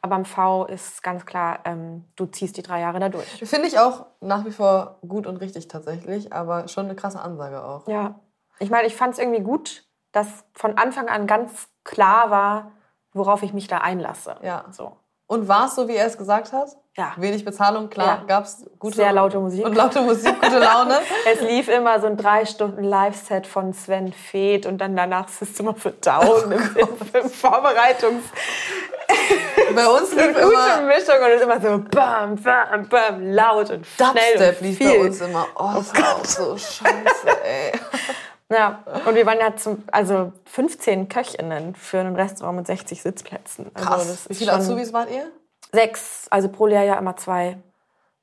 [0.00, 3.26] Aber im V ist ganz klar, ähm, du ziehst die drei Jahre da durch.
[3.44, 7.64] Finde ich auch nach wie vor gut und richtig tatsächlich, aber schon eine krasse Ansage
[7.64, 7.88] auch.
[7.88, 8.14] Ja,
[8.60, 12.72] ich meine, ich fand es irgendwie gut, dass von Anfang an ganz klar war,
[13.12, 14.36] worauf ich mich da einlasse.
[14.42, 14.64] Ja.
[14.70, 14.96] So.
[15.28, 16.70] Und war es so, wie er es gesagt hat?
[16.96, 17.12] Ja.
[17.16, 18.24] Wenig Bezahlung, klar, Ja.
[18.26, 19.64] gab es gute Sehr laute Musik.
[19.64, 20.98] Und laute Musik, gute Laune.
[21.32, 25.68] Es lief immer so ein drei Stunden Live-Set von Sven Feth und dann danach System
[25.68, 26.88] of a Down im, im,
[27.22, 28.24] im Vorbereitungs
[29.74, 33.70] Bei uns lief gute immer Mischung und es ist immer so bam, bam, bam, laut
[33.70, 34.88] und schnell Dubstep lief viel.
[34.90, 35.46] bei uns immer.
[35.56, 37.72] Oh, das war auch so scheiße, ey.
[38.50, 43.66] Ja, und wir waren ja zum, also 15 KöchInnen für ein Restaurant mit 60 Sitzplätzen.
[43.74, 44.06] Also Krass.
[44.06, 45.26] das Wie viele Azubis wart ihr?
[45.72, 47.58] Sechs, also pro Lehrjahr immer zwei.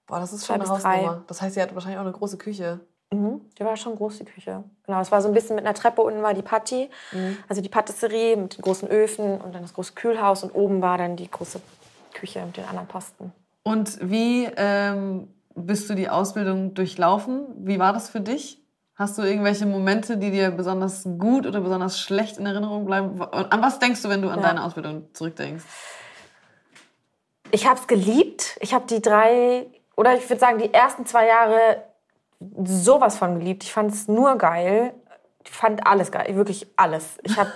[0.08, 0.98] Boah, das ist Zwei schon eine bis drei.
[0.98, 1.24] Hausnummer.
[1.28, 2.80] Das heißt, ihr hattet wahrscheinlich auch eine große Küche.
[3.12, 3.42] Mhm.
[3.60, 4.64] Die war schon groß, die Küche.
[4.88, 6.02] Genau, es war so ein bisschen mit einer Treppe.
[6.02, 7.38] Unten war die Patti, Mhm.
[7.48, 10.44] also die Patisserie mit den großen Öfen und dann das große Kühlhaus.
[10.44, 11.62] Und oben war dann die große
[12.14, 13.32] Küche mit den anderen Posten.
[13.64, 17.46] Und wie ähm, bist du die Ausbildung durchlaufen?
[17.58, 18.60] Wie war das für dich?
[18.98, 23.20] Hast du irgendwelche Momente, die dir besonders gut oder besonders schlecht in Erinnerung bleiben?
[23.20, 24.48] Und an was denkst du, wenn du an Ja.
[24.48, 25.66] deine Ausbildung zurückdenkst?
[27.52, 28.58] Ich habe es geliebt.
[28.62, 31.84] Ich habe die drei, oder ich würde sagen, die ersten zwei Jahre
[32.64, 33.64] sowas von geliebt.
[33.64, 34.94] Ich fand es nur geil.
[35.48, 37.18] Ich fand alles geil, wirklich alles.
[37.24, 37.52] Ich habe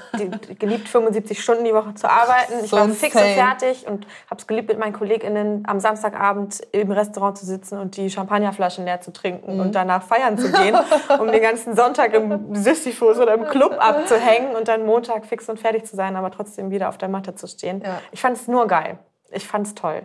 [0.60, 2.54] geliebt, 75 Stunden die Woche zu arbeiten.
[2.64, 6.62] Ich So war fix und fertig und habe es geliebt, mit meinen KollegInnen am Samstagabend
[6.72, 9.60] im Restaurant zu sitzen und die Champagnerflaschen leer zu trinken Mhm.
[9.60, 10.78] und danach feiern zu gehen,
[11.20, 15.60] um den ganzen Sonntag im Sisyphus oder im Club abzuhängen und dann Montag fix und
[15.60, 17.82] fertig zu sein, aber trotzdem wieder auf der Matte zu stehen.
[17.84, 18.00] Ja.
[18.12, 19.00] Ich fand es nur geil.
[19.32, 20.04] Ich fand es toll.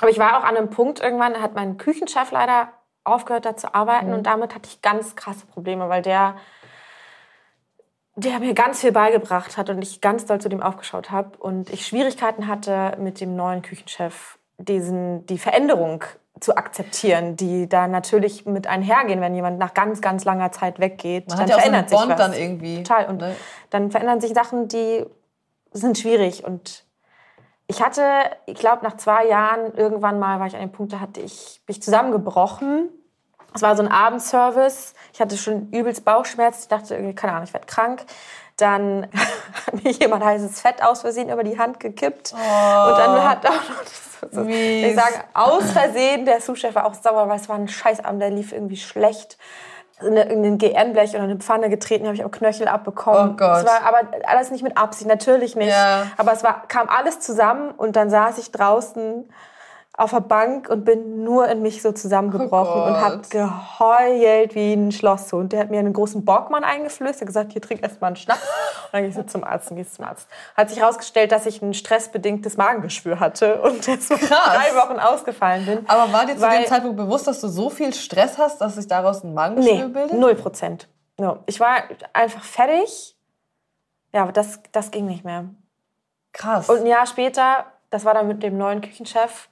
[0.00, 2.68] Aber ich war auch an einem Punkt irgendwann, hat mein Küchenchef leider
[3.04, 4.08] aufgehört, da zu arbeiten.
[4.08, 4.14] Mhm.
[4.14, 6.34] Und damit hatte ich ganz krasse Probleme, weil der,
[8.14, 11.36] der mir ganz viel beigebracht hat und ich ganz doll zu dem aufgeschaut habe.
[11.38, 16.04] Und ich Schwierigkeiten hatte, mit dem neuen Küchenchef diesen, die Veränderung
[16.40, 21.28] zu akzeptieren, die da natürlich mit einhergehen, wenn jemand nach ganz, ganz langer Zeit weggeht.
[21.28, 22.18] Man dann ja auch so verändert sich Bond was.
[22.18, 22.82] dann irgendwie.
[22.82, 23.06] Total.
[23.06, 23.36] Und ne?
[23.70, 25.06] dann verändern sich Sachen, die
[25.72, 26.44] sind schwierig.
[26.44, 26.84] Und
[27.66, 28.02] ich hatte,
[28.46, 31.62] ich glaube, nach zwei Jahren irgendwann mal war ich an dem Punkt, da hatte ich
[31.66, 32.90] mich zusammengebrochen.
[33.54, 34.94] Es war so ein Abendservice.
[35.12, 36.62] Ich hatte schon übelst Bauchschmerzen.
[36.62, 38.04] Ich dachte irgendwie, keine Ahnung, ich werde krank.
[38.56, 39.08] Dann
[39.66, 42.32] hat mir jemand heißes Fett aus Versehen über die Hand gekippt.
[42.32, 47.28] Und dann hat auch noch, so, ich sage, aus Versehen, der Sous-Chef war auch sauer,
[47.28, 49.36] weil es war ein Scheißabend, der lief irgendwie schlecht.
[50.00, 53.32] in ein GN-Blech oder eine Pfanne getreten, habe ich am Knöchel abbekommen.
[53.32, 53.58] Oh Gott.
[53.58, 55.70] Es war aber alles nicht mit Absicht, natürlich nicht.
[55.70, 56.06] Ja.
[56.16, 59.28] Aber es war, kam alles zusammen und dann saß ich draußen
[60.02, 64.72] auf der Bank und bin nur in mich so zusammengebrochen Oh und habe geheult wie
[64.72, 65.52] ein Schlosshund.
[65.52, 68.40] Der hat mir einen großen Borgmann eingeflößt, hat gesagt, hier trink erst mal einen Schnaps.
[68.42, 70.28] Und dann gehst du zum Arzt und gehst zum Arzt.
[70.56, 75.84] Hat sich herausgestellt, dass ich ein stressbedingtes Magengeschwür hatte und deswegen drei Wochen ausgefallen bin.
[75.88, 78.88] Aber war dir zu dem Zeitpunkt bewusst, dass du so viel Stress hast, dass sich
[78.88, 80.18] daraus ein Magengeschwür Nee, bildet?
[80.18, 80.88] null Prozent.
[81.18, 81.38] No.
[81.46, 81.76] Ich war
[82.12, 83.16] einfach fertig.
[84.12, 85.44] Ja, aber das, das ging nicht mehr.
[86.32, 86.68] Krass.
[86.68, 89.48] Und ein Jahr später, das war dann mit dem neuen Küchenchef.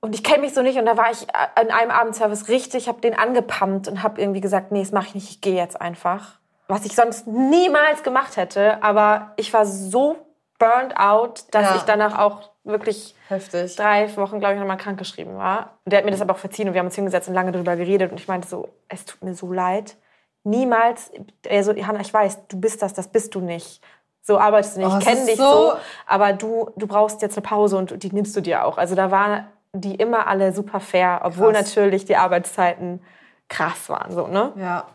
[0.00, 0.78] Und ich kenne mich so nicht.
[0.78, 4.70] Und da war ich an einem Abendservice richtig, habe den angepumpt und habe irgendwie gesagt,
[4.72, 6.38] nee, das mache ich nicht, ich gehe jetzt einfach.
[6.68, 8.82] Was ich sonst niemals gemacht hätte.
[8.82, 10.16] Aber ich war so
[10.58, 11.76] burnt out, dass Ja.
[11.76, 13.74] ich danach auch wirklich Heftig.
[13.76, 15.78] drei Wochen, glaube ich, nochmal krankgeschrieben war.
[15.84, 17.52] Und der hat mir das aber auch verziehen und wir haben uns hingesetzt und lange
[17.52, 18.10] darüber geredet.
[18.12, 19.96] Und ich meinte so, es tut mir so leid.
[20.44, 21.10] Niemals,
[21.44, 23.80] er so, Hanna, ich weiß, du bist das, das bist du nicht.
[24.22, 24.92] So arbeitest du nicht.
[24.94, 25.72] Oh, ich kenne dich so- so,
[26.06, 28.76] aber du, du brauchst jetzt eine Pause und die nimmst du dir auch.
[28.78, 31.66] Also da waren die immer alle super fair, obwohl Krass.
[31.66, 33.02] natürlich die Arbeitszeiten
[33.48, 34.12] krass waren.
[34.12, 34.52] So, ne?
[34.56, 34.86] Ja.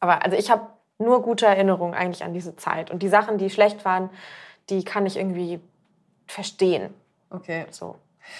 [0.00, 0.66] Aber also ich habe
[0.98, 2.90] nur gute Erinnerungen eigentlich an diese Zeit.
[2.90, 4.10] Und die Sachen, die schlecht waren,
[4.70, 5.60] die kann ich irgendwie
[6.26, 6.94] verstehen.
[7.30, 7.66] Okay.
[7.70, 7.96] So,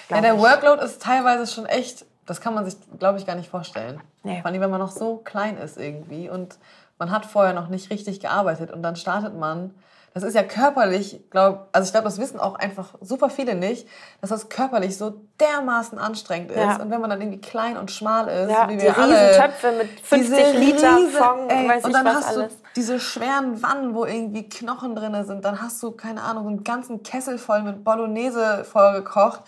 [0.08, 0.40] Ja, der ich.
[0.40, 4.00] Workload ist teilweise schon echt, das kann man sich, glaube ich, gar nicht vorstellen.
[4.22, 4.40] Nee.
[4.40, 6.58] Vor allem, wenn man noch so klein ist irgendwie und
[6.98, 9.74] man hat vorher noch nicht richtig gearbeitet und dann startet man.
[10.14, 13.88] Das ist ja körperlich, glaube also ich glaube, das wissen auch einfach super viele nicht,
[14.20, 16.58] dass das körperlich so dermaßen anstrengend ist.
[16.58, 16.76] Ja.
[16.76, 19.72] Und wenn man dann irgendwie klein und schmal ist, Ja, wie die wir alle, Riesentöpfe
[19.72, 22.52] mit 50 diese Liter Fond, ey, weiß und dann was hast alles.
[22.52, 25.44] du diese schweren Wannen, wo irgendwie Knochen drin sind.
[25.44, 29.42] Dann hast du, keine Ahnung, einen ganzen Kessel voll mit Bolognese vorgekocht.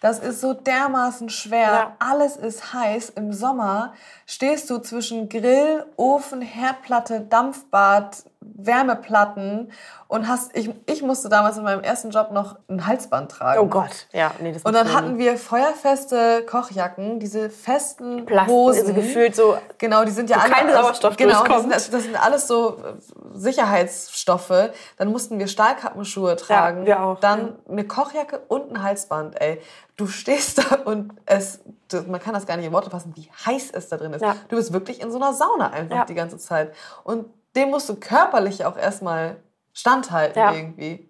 [0.00, 1.72] Das ist so dermaßen schwer.
[1.72, 1.96] Ja.
[1.98, 3.08] Alles ist heiß.
[3.16, 3.94] Im Sommer
[4.26, 8.24] stehst du zwischen Grill, Ofen, Herdplatte, Dampfbad,
[8.56, 9.70] Wärmeplatten
[10.08, 13.60] und hast, ich, ich musste damals in meinem ersten Job noch ein Halsband tragen.
[13.60, 18.80] Oh Gott, ja, nee, das Und dann hatten wir feuerfeste Kochjacken, diese festen Plast- Hosen.
[18.82, 22.16] also gefühlt so- Genau, die sind ja alle kein aus- Sauerstoff Genau, sind, das sind
[22.22, 22.94] alles so äh,
[23.34, 24.70] Sicherheitsstoffe.
[24.96, 26.86] Dann mussten wir Stahlkappenschuhe tragen.
[26.86, 29.40] wir auch, Dann eine Kochjacke und ein Halsband.
[29.40, 29.60] Ey,
[29.96, 31.60] du stehst da und es,
[32.06, 34.22] man kann das gar nicht in Worte fassen, wie heiß es da drin ist.
[34.22, 34.36] Ja.
[34.48, 36.04] Du bist wirklich in so einer Sauna einfach Ja.
[36.04, 36.72] die ganze Zeit.
[37.04, 39.36] Und dem musst du körperlich auch erstmal
[39.72, 40.52] standhalten Ja.
[40.52, 41.08] irgendwie.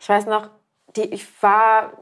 [0.00, 0.50] Ich weiß noch,
[0.96, 1.92] die, ich war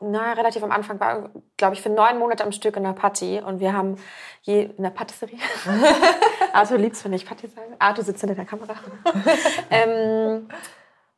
[0.00, 3.40] na, relativ am Anfang, war, glaube ich, für neun Monate am Stück in der Patti
[3.40, 3.96] und wir haben
[4.42, 5.38] je in der Patisserie.
[6.52, 7.68] Arthur liebt's, wenn ich Patti sage.
[7.78, 8.74] Arthur sitzt hinter der Kamera.
[9.70, 10.48] ähm,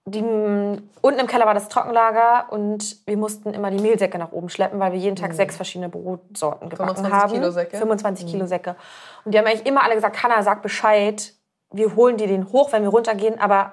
[0.05, 4.48] die, unten im Keller war das Trockenlager und wir mussten immer die Mehlsäcke nach oben
[4.48, 7.33] schleppen, weil wir jeden Tag sechs verschiedene Brotsorten gebacken 25 haben.
[7.33, 7.77] Kilo Säcke?
[7.77, 8.77] 25 Kilo Säcke.
[9.24, 11.35] Und die haben eigentlich immer alle gesagt, Hanna, sag Bescheid,
[11.71, 13.73] wir holen dir den hoch, wenn wir runtergehen, aber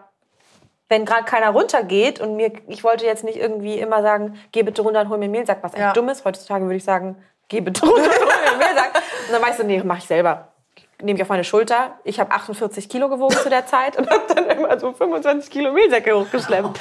[0.90, 4.82] wenn gerade keiner runtergeht und mir, ich wollte jetzt nicht irgendwie immer sagen, geh bitte
[4.84, 5.94] runter und hol mir Mehlsack, was echt Ja.
[5.94, 6.26] dumm ist.
[6.26, 8.92] Heutzutage würde ich sagen, geh bitte runter und hol mir Mehlsack.
[9.28, 10.50] Und dann weißt du, nee, mach ich selber.
[11.02, 12.00] Nehme ich auf meine Schulter.
[12.04, 15.74] Ich habe 48 Kilo gewogen zu der Zeit und habe dann immer so 25 Kilo
[15.74, 16.80] Mehlsäcke hochgeschleppt.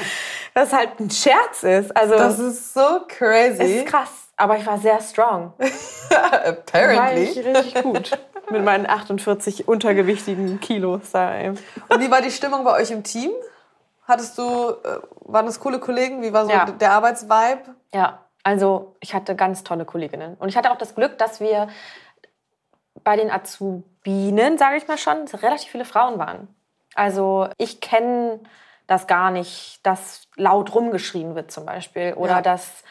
[0.54, 1.96] Was halt ein Scherz ist.
[1.96, 3.62] Also, Das ist so crazy.
[3.80, 4.10] ist krass.
[4.36, 5.52] Aber ich war sehr strong.
[6.10, 7.22] War Apparently.
[7.24, 8.10] ich richtig gut.
[8.50, 11.32] Mit meinen 48 untergewichtigen Kilos da.
[11.34, 11.48] Ey.
[11.50, 13.30] Und wie war die Stimmung bei euch im Team?
[14.06, 16.20] Hattest du, äh, waren das coole Kollegen?
[16.22, 16.66] Wie war so Ja.
[16.66, 17.74] der Arbeitsvibe?
[17.94, 20.34] Ja, also ich hatte ganz tolle Kolleginnen.
[20.38, 21.68] Und ich hatte auch das Glück, dass wir
[23.02, 26.48] bei den Azubinen, sage ich mal schon, relativ viele Frauen waren.
[26.94, 28.40] Also ich kenne
[28.86, 32.14] das gar nicht, dass laut rumgeschrien wird zum Beispiel.
[32.14, 32.42] Oder Ja.
[32.42, 32.82] dass,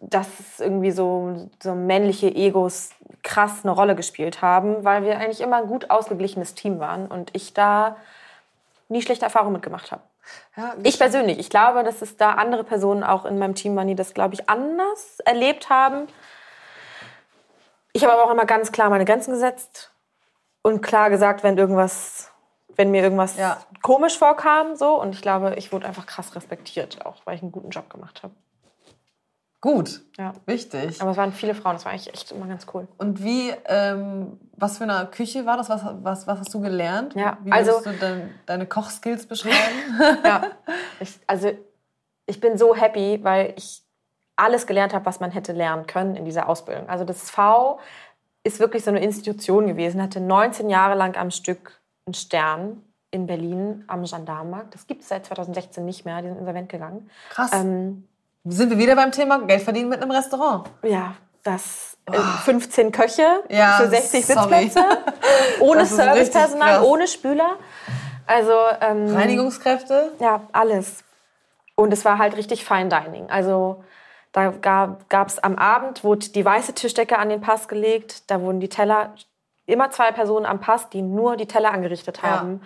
[0.00, 2.90] dass irgendwie so, so männliche Egos
[3.22, 7.30] krass eine Rolle gespielt haben, weil wir eigentlich immer ein gut ausgeglichenes Team waren und
[7.34, 7.96] ich da
[8.88, 10.02] nie schlechte Erfahrungen mitgemacht habe.
[10.56, 13.86] Ja, Ich persönlich, ich glaube, dass es da andere Personen auch in meinem Team waren,
[13.86, 16.08] die das, glaube ich, anders erlebt haben.
[17.92, 19.92] Ich habe aber auch immer ganz klar meine Grenzen gesetzt
[20.62, 22.30] und klar gesagt, wenn irgendwas,
[22.76, 23.58] wenn mir irgendwas Ja.
[23.82, 25.00] komisch vorkam, so.
[25.00, 28.22] Und ich glaube, ich wurde einfach krass respektiert, auch weil ich einen guten Job gemacht
[28.22, 28.34] habe.
[29.60, 30.32] Gut, Ja.
[30.44, 31.00] wichtig.
[31.00, 32.86] Aber es waren viele Frauen, das war eigentlich echt immer ganz cool.
[32.98, 35.68] Und wie, ähm, was für eine Küche war das?
[35.70, 37.14] Was, was, was hast du gelernt?
[37.14, 39.56] Ja, wie also- würdest du dein, deine Kochskills beschreiben?
[40.24, 40.42] Ja.
[41.00, 41.50] Ich, also
[42.26, 43.82] ich bin so happy, weil ich
[44.36, 46.88] alles gelernt habe, was man hätte lernen können in dieser Ausbildung.
[46.88, 47.80] Also das V
[48.44, 53.26] ist wirklich so eine Institution gewesen, hatte 19 Jahre lang am Stück einen Stern in
[53.26, 54.74] Berlin am Gendarmenmarkt.
[54.74, 57.10] Das gibt es seit 2016 nicht mehr, die sind insolvent gegangen.
[57.30, 57.50] Krass.
[57.52, 58.06] Ähm,
[58.44, 60.68] Sind wir wieder beim Thema Geld verdienen mit einem Restaurant?
[60.82, 64.64] ja, das äh, 15 Köche Ja, für 60 sorry.
[64.64, 64.84] Sitzplätze,
[65.60, 67.56] ohne Servicepersonal, ohne Spüler.
[68.26, 70.12] Also ähm, Reinigungskräfte?
[70.20, 71.04] ja, alles.
[71.76, 73.30] Und es war halt richtig Fine Dining.
[73.30, 73.84] Also
[74.32, 78.28] da gab es am Abend, wurde die weiße Tischdecke an den Pass gelegt.
[78.30, 79.14] Da wurden die Teller,
[79.66, 82.30] immer zwei Personen am Pass, die nur die Teller angerichtet Ja.
[82.40, 82.62] haben.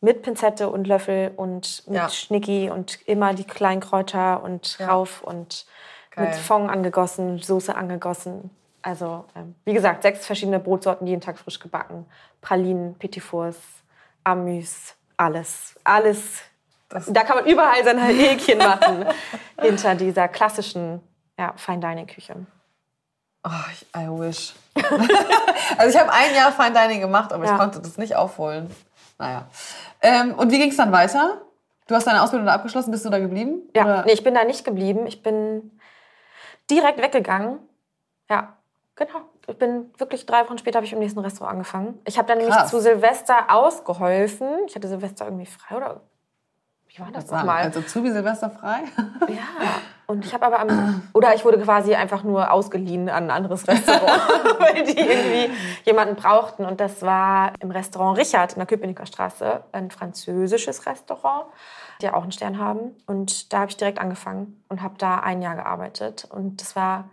[0.00, 2.08] Mit Pinzette und Löffel und mit Ja.
[2.08, 4.88] Schnicki und immer die kleinen Kräuter und Ja.
[4.88, 5.66] rauf und
[6.10, 6.26] Geil.
[6.26, 8.50] mit Fond angegossen, Soße angegossen.
[8.82, 12.06] Also, ähm, wie gesagt, sechs verschiedene Brotsorten, jeden Tag frisch gebacken.
[12.40, 13.56] Pralinen, Petit Fours,
[14.22, 15.74] Amüs, alles.
[15.82, 16.42] Alles.
[17.08, 19.06] da kann man überall sein Häkchen machen.
[19.60, 21.00] hinter dieser klassischen
[21.38, 22.46] ja, Fine-Dining-Küche.
[23.48, 24.54] Oh, ich, I wish.
[25.78, 27.52] also ich habe ein Jahr Fine Dining gemacht, aber Ja.
[27.52, 28.68] ich konnte das nicht aufholen.
[29.18, 29.46] Naja.
[30.02, 31.40] Ähm, und wie ging es dann weiter?
[31.86, 33.62] Du hast deine Ausbildung da abgeschlossen, bist du da geblieben?
[33.74, 35.06] Ja, Oder- nee, ich bin da nicht geblieben.
[35.06, 35.78] Ich bin
[36.68, 37.60] direkt weggegangen.
[38.28, 38.56] Ja,
[38.96, 39.20] genau.
[39.46, 42.00] Ich bin wirklich drei Wochen später habe ich im nächsten Restaurant angefangen.
[42.04, 42.70] Ich habe dann nämlich Krass.
[42.70, 44.48] zu Silvester ausgeholfen.
[44.66, 46.00] Ich hatte Silvester irgendwie frei oder
[46.88, 47.62] wie war das nochmal?
[47.62, 48.80] Also Zubi Silvester frei?
[49.28, 49.36] Ja,
[50.06, 53.66] und ich habe aber am, oder ich wurde quasi einfach nur ausgeliehen an ein anderes
[53.66, 54.02] Restaurant,
[54.58, 55.50] weil die irgendwie
[55.84, 56.64] jemanden brauchten.
[56.64, 61.46] Und das war im Restaurant Richard in der Köpenicker Straße, ein französisches Restaurant,
[62.00, 62.94] die auch einen Stern haben.
[63.06, 66.28] Und da habe ich direkt angefangen und habe da ein Jahr gearbeitet.
[66.30, 67.10] Und das war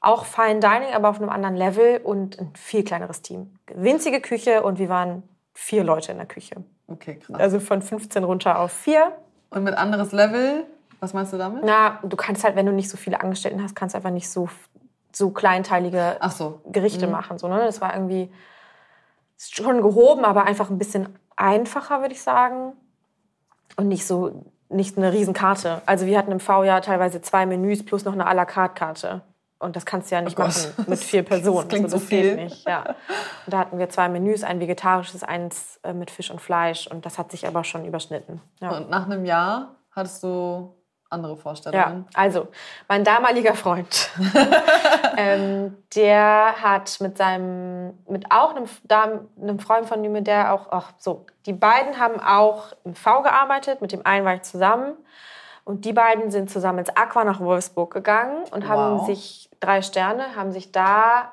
[0.00, 3.54] auch Fine Dining, aber auf einem anderen Level und ein viel kleineres Team.
[3.74, 6.56] Winzige Küche und wir waren vier Leute in der Küche.
[6.86, 7.38] Okay, krass.
[7.38, 9.12] Also von 15 runter auf vier.
[9.50, 10.64] Und mit anderes Level,
[11.04, 11.62] was meinst du damit?
[11.64, 14.28] Na, du kannst halt, wenn du nicht so viele Angestellten hast, kannst du einfach nicht
[14.28, 14.48] so,
[15.12, 16.60] so kleinteilige so.
[16.66, 17.38] Gerichte machen.
[17.38, 17.58] So, ne?
[17.58, 18.32] Das war irgendwie
[19.38, 22.72] schon gehoben, aber einfach ein bisschen einfacher, würde ich sagen.
[23.76, 25.82] Und nicht so, nicht eine Riesenkarte.
[25.86, 29.22] Also wir hatten im V-Jahr teilweise zwei Menüs plus noch eine à la carte Karte.
[29.58, 31.68] Und das kannst du ja nicht Oh machen mit vier Personen.
[31.68, 32.36] klingt also, so das geht viel.
[32.36, 32.68] nicht.
[32.68, 32.80] Ja.
[33.46, 36.86] Und da hatten wir zwei Menüs, ein vegetarisches, eins äh, mit Fisch und Fleisch.
[36.86, 38.40] Und das hat sich aber schon überschnitten.
[38.60, 38.76] Ja.
[38.76, 40.74] Und nach einem Jahr hattest du
[41.14, 42.06] andere Ja, Vorstellungen?
[42.14, 42.48] also
[42.88, 44.10] mein damaliger Freund,
[45.16, 48.68] ähm, der hat mit seinem, mit auch einem,
[49.40, 53.80] einem Freund von mir, der auch, ach so, die beiden haben auch im V gearbeitet,
[53.80, 54.94] mit dem einen war ich zusammen.
[55.66, 59.06] Und die beiden sind zusammen ins Aqua nach Wolfsburg gegangen und haben Wow.
[59.06, 61.32] sich, drei Sterne, haben sich da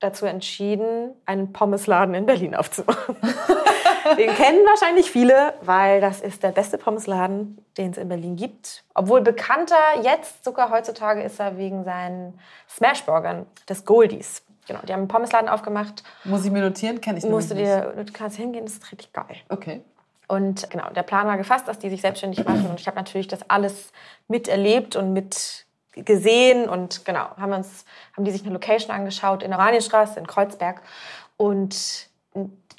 [0.00, 3.14] dazu entschieden, einen Pommesladen in Berlin aufzumachen.
[4.16, 8.84] Den kennen wahrscheinlich viele, weil das ist der beste Pommesladen, den es in Berlin gibt.
[8.94, 14.42] Obwohl bekannter jetzt sogar heutzutage ist er wegen seinen Smashburgern des Goldies.
[14.66, 16.02] Genau, die haben einen Pommesladen aufgemacht.
[16.24, 17.00] Muss ich mir notieren?
[17.00, 19.24] Kenne ich Musst du dir, du kannst hingehen, das ist richtig geil.
[19.28, 19.44] nicht.
[19.48, 19.80] Okay.
[20.28, 22.66] Und genau, der Plan war gefasst, dass die sich selbstständig machen.
[22.68, 23.92] Und ich habe natürlich das alles
[24.28, 26.68] miterlebt und mit gesehen.
[26.68, 30.82] Und genau, haben, uns, haben die sich eine Location angeschaut in der Oranienstraße in Kreuzberg
[31.38, 32.10] und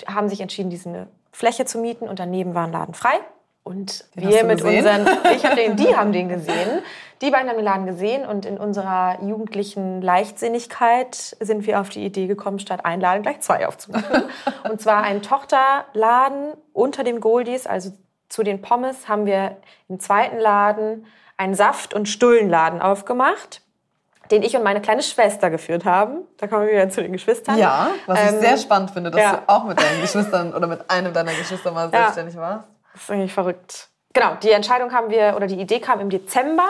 [0.08, 1.08] haben sich entschieden, diese
[1.40, 2.10] Fläche zu mieten.
[2.10, 3.16] Und daneben war ein Laden frei.
[3.64, 4.78] Und Den wir mit gesehen?
[4.80, 6.82] unseren, ich habe den, die haben den gesehen.
[7.22, 12.06] Die beiden haben den Laden gesehen und in unserer jugendlichen Leichtsinnigkeit sind wir auf die
[12.06, 14.24] Idee gekommen, statt einen Laden gleich zwei aufzumachen.
[14.70, 17.92] und zwar einen Tochterladen unter dem Goldies, also
[18.28, 21.06] zu den Pommes, haben wir im zweiten Laden
[21.38, 23.62] einen Saft- und Stullenladen aufgemacht,
[24.32, 26.22] den ich und meine kleine Schwester geführt haben.
[26.38, 27.58] Da kommen wir wieder zu den Geschwistern.
[27.58, 29.32] Ja, was ich Ähm, sehr spannend finde, dass ja.
[29.38, 31.90] du auch mit deinen Geschwistern oder mit einem deiner Geschwister mal Ja.
[31.92, 32.68] selbstständig warst.
[32.94, 33.90] Das ist eigentlich verrückt.
[34.14, 36.68] Genau, die Entscheidung haben wir, oder die Idee kam im Dezember.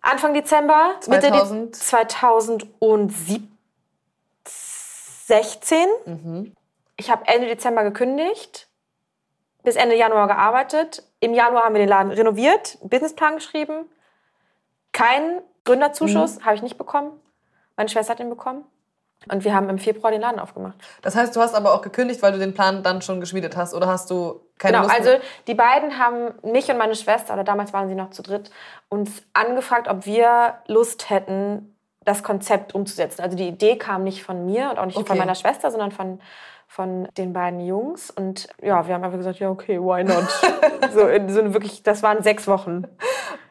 [0.00, 1.76] Anfang Dezember, Mitte 2000?
[1.76, 3.48] 2017.
[6.96, 8.68] Ich habe Ende Dezember gekündigt,
[9.62, 11.04] bis Ende Januar gearbeitet.
[11.20, 13.88] Im Januar haben wir den Laden renoviert, einen Businessplan geschrieben.
[14.92, 17.10] Keinen Gründerzuschuss habe ich nicht bekommen.
[17.76, 18.64] Meine Schwester hat ihn bekommen.
[19.30, 20.74] Und wir haben im Februar den Laden aufgemacht.
[21.02, 23.72] Das heißt, du hast aber auch gekündigt, weil du den Plan dann schon geschmiedet hast
[23.72, 25.20] oder hast du keine Genau, Lust also mehr?
[25.46, 28.50] die beiden haben mich und meine Schwester, oder damals waren sie noch zu dritt,
[28.88, 33.22] uns angefragt, ob wir Lust hätten, das Konzept umzusetzen.
[33.22, 35.06] Also die Idee kam nicht von mir und auch nicht Okay.
[35.06, 36.20] von meiner Schwester, sondern von,
[36.66, 38.10] von den beiden Jungs.
[38.10, 40.26] Und ja, wir haben einfach gesagt, ja, okay, why not?
[40.92, 42.88] so, in, so wirklich, das waren sechs Wochen.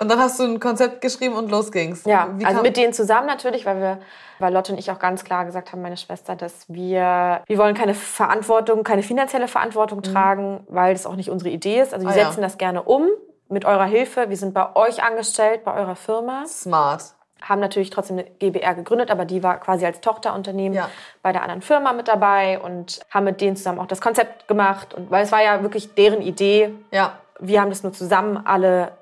[0.01, 2.05] Und dann hast du ein Konzept geschrieben und los ging's.
[2.05, 3.99] Ja, Wie also mit denen zusammen natürlich, weil wir,
[4.39, 7.75] weil Lotte und ich auch ganz klar gesagt haben, meine Schwester, dass wir, wir wollen
[7.75, 11.93] keine Verantwortung, keine finanzielle Verantwortung tragen, weil das auch nicht unsere Idee ist.
[11.93, 12.17] Also wir Mhm.
[12.17, 12.27] Ah, ja.
[12.29, 13.07] setzen das gerne um
[13.47, 14.29] mit eurer Hilfe.
[14.29, 17.03] Wir sind bei euch angestellt, bei eurer Firma, Smart.
[17.43, 20.89] haben natürlich trotzdem eine GBR gegründet, aber die war quasi als Tochterunternehmen Ja.
[21.21, 24.95] bei der anderen Firma mit dabei und haben mit denen zusammen auch das Konzept gemacht.
[24.95, 27.19] Und weil es war ja wirklich deren Idee, Ja.
[27.39, 28.93] wir haben das nur zusammen alle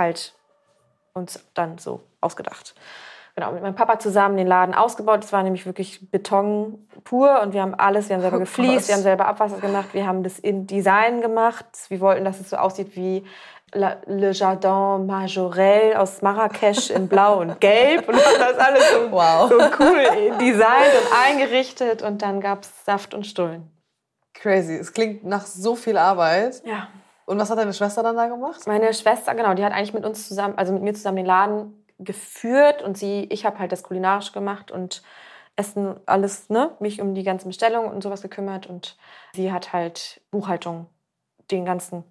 [0.00, 0.34] halt
[1.14, 2.74] uns dann so ausgedacht.
[3.36, 5.22] genau, mit meinem Papa zusammen den Laden ausgebaut.
[5.22, 8.88] Das war nämlich wirklich Beton pur und wir haben alles, wir haben selber Oh gefliest,
[8.88, 11.64] wir haben selber Abwasser gemacht, wir haben das in Design gemacht.
[11.88, 13.24] Wir wollten, dass es so aussieht wie
[13.72, 19.48] Le Jardin Majorel aus Marrakesch in Blau und Gelb und haben das alles so, Wow.
[19.48, 23.70] so cool designt und eingerichtet und dann gab es Saft und Stullen.
[24.34, 24.74] Crazy.
[24.74, 26.62] Es klingt nach so viel Arbeit.
[26.64, 26.88] Ja.
[27.30, 28.66] Und was hat deine Schwester dann da gemacht?
[28.66, 31.86] Meine Schwester, genau, die hat eigentlich mit uns zusammen, also mit mir zusammen den Laden
[32.00, 35.04] geführt und sie, ich habe halt das kulinarisch gemacht und
[35.54, 38.96] Essen, alles, ne, mich um die ganzen Bestellungen und sowas gekümmert und
[39.32, 40.86] sie hat halt Buchhaltung,
[41.52, 42.02] den ganzen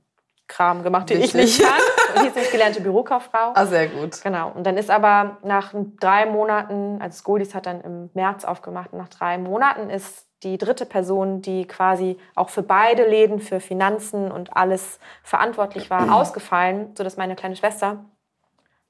[0.48, 1.60] Kram gemacht, den ich Wichtig.
[1.60, 1.82] nicht kann.
[2.16, 3.52] Und die ist nämlich gelernte Bürokauffrau.
[3.56, 4.22] Ah, sehr gut.
[4.24, 4.52] Genau.
[4.52, 9.10] Und dann ist aber nach drei Monaten, also Scoldis hat dann im März aufgemacht, nach
[9.10, 14.56] drei Monaten ist die dritte Person, die quasi auch für beide Läden, für Finanzen und
[14.56, 18.06] alles verantwortlich war, ausgefallen, sodass meine kleine Schwester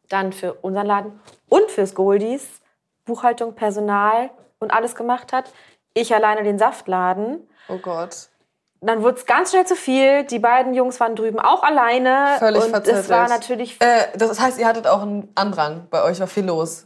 [0.10, 2.62] dann für unseren Laden und fürs Goldies
[3.10, 4.30] Buchhaltung, Personal
[4.60, 5.52] und alles gemacht hat.
[5.94, 7.48] Ich alleine den Saftladen.
[7.68, 8.30] Oh Gott.
[8.82, 10.24] Dann wurde es ganz schnell zu viel.
[10.24, 12.36] Die beiden Jungs waren drüben auch alleine.
[12.40, 13.04] Völlig und verzettelt.
[13.04, 15.88] es war natürlich Äh, das heißt, ihr hattet auch einen Andrang.
[15.90, 16.86] Bei euch war viel los.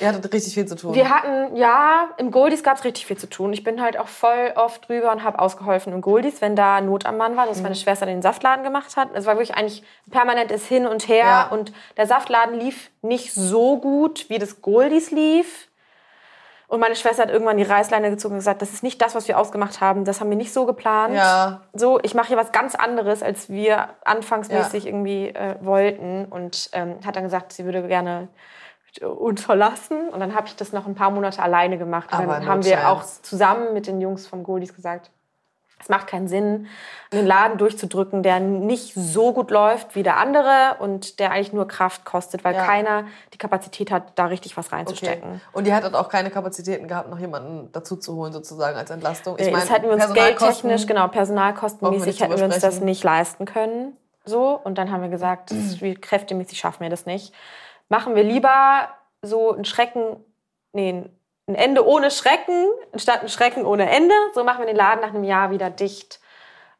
[0.00, 0.94] Ihr hattet richtig viel zu tun.
[0.94, 3.52] Wir hatten, ja, im Goldies gab es richtig viel zu tun.
[3.52, 7.04] Ich bin halt auch voll oft drüber und habe ausgeholfen im Goldies, wenn da Not
[7.06, 7.64] am Mann war, dass Mhm.
[7.64, 9.08] meine Schwester den Saftladen gemacht hat.
[9.14, 11.24] Es war wirklich eigentlich permanentes Hin und Her.
[11.24, 11.48] Ja.
[11.48, 15.66] Und der Saftladen lief nicht so gut, wie das Goldies lief.
[16.68, 19.26] Und meine Schwester hat irgendwann die Reißleine gezogen und gesagt, das ist nicht das, was
[19.26, 20.04] wir ausgemacht haben.
[20.04, 21.14] Das haben wir nicht so geplant.
[21.14, 21.62] Ja.
[21.72, 26.26] So, ich mache hier was ganz anderes, als wir anfangsmäßig irgendwie äh, wollten.
[26.26, 28.28] Und ähm, hat dann gesagt, sie würde gerne
[29.02, 30.08] uns verlassen.
[30.08, 32.12] Und dann habe ich das noch ein paar Monate alleine gemacht.
[32.12, 35.10] Und Aber dann haben wir auch zusammen mit den Jungs vom Goldies gesagt,
[35.80, 36.66] es macht keinen Sinn,
[37.12, 41.68] einen Laden durchzudrücken, der nicht so gut läuft wie der andere und der eigentlich nur
[41.68, 42.66] Kraft kostet, weil Ja.
[42.66, 44.76] keiner die Kapazität hat, da richtig was Okay.
[44.76, 45.40] reinzustecken.
[45.52, 49.36] Und ihr hattet auch keine Kapazitäten gehabt, noch jemanden dazu zu holen, sozusagen als Entlastung.
[49.38, 53.96] Ich das hätten wir uns geldtechnisch, genau, personalkostenmäßig hätten wir uns das nicht leisten können.
[54.24, 57.32] So, und dann haben wir gesagt, wie kräftemäßig schaffen wir das nicht.
[57.88, 58.88] Machen wir lieber
[59.22, 60.16] so ein Schrecken,
[60.72, 61.04] nee,
[61.46, 62.66] ein Ende ohne Schrecken,
[62.96, 64.14] statt ein Schrecken ohne Ende.
[64.34, 66.20] So machen wir den Laden nach einem Jahr wieder dicht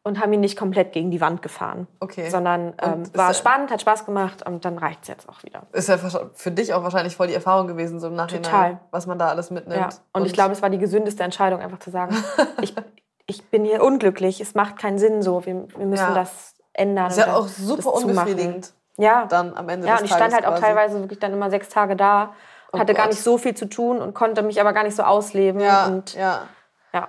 [0.03, 1.87] und haben ihn nicht komplett gegen die Wand gefahren.
[2.01, 2.29] Okay.
[2.31, 5.63] Sondern ähm, war spannend, hat Spaß gemacht und dann reicht es jetzt auch wieder.
[5.73, 5.99] Ist ja
[6.35, 8.81] für dich auch wahrscheinlich voll die Erfahrung gewesen, so im Nachhinein, Total.
[8.91, 9.81] was man da alles mitnimmt.
[9.81, 9.89] Ja.
[10.13, 12.17] Und, ich glaube, es war die gesündeste Entscheidung, einfach zu sagen,
[12.63, 12.75] ich,
[13.27, 16.15] ich bin hier unglücklich, es macht keinen Sinn so, wir, wir müssen Ja.
[16.15, 17.09] das ändern.
[17.11, 18.63] ist ja auch super das zumachen.
[18.99, 20.63] Ja, dann am Ende ja des und ich stand Tages halt auch quasi.
[20.75, 22.35] teilweise wirklich dann immer sechs Tage da
[22.71, 23.15] und Oh hatte gar Gott.
[23.15, 25.61] nicht so viel zu tun und konnte mich aber gar nicht so ausleben.
[25.61, 26.43] Ja, und ja.
[26.93, 27.09] ja.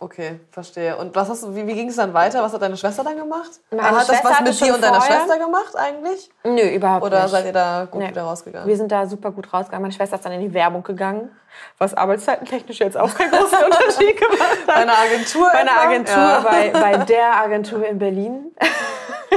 [0.00, 0.96] Okay, verstehe.
[0.96, 2.42] Und was hast du, wie, wie ging es dann weiter?
[2.42, 3.50] Was hat deine Schwester dann gemacht?
[3.70, 6.30] Meine hat das Schwester was hatte mit dir und deiner vorher- Schwester gemacht eigentlich?
[6.42, 7.30] Nö, überhaupt Oder nicht.
[7.30, 8.08] seid ihr da gut Nee.
[8.08, 8.66] wieder rausgegangen?
[8.66, 9.82] Wir sind da super gut rausgegangen.
[9.82, 11.30] Meine Schwester ist dann in die Werbung gegangen,
[11.78, 14.66] was arbeitszeitentechnisch jetzt auch keinen großen Unterschied gemacht hat.
[14.66, 15.46] Bei einer Agentur?
[15.52, 15.78] Bei einer?
[15.78, 16.40] Agentur, Ja.
[16.40, 18.56] bei, bei der Agentur in Berlin.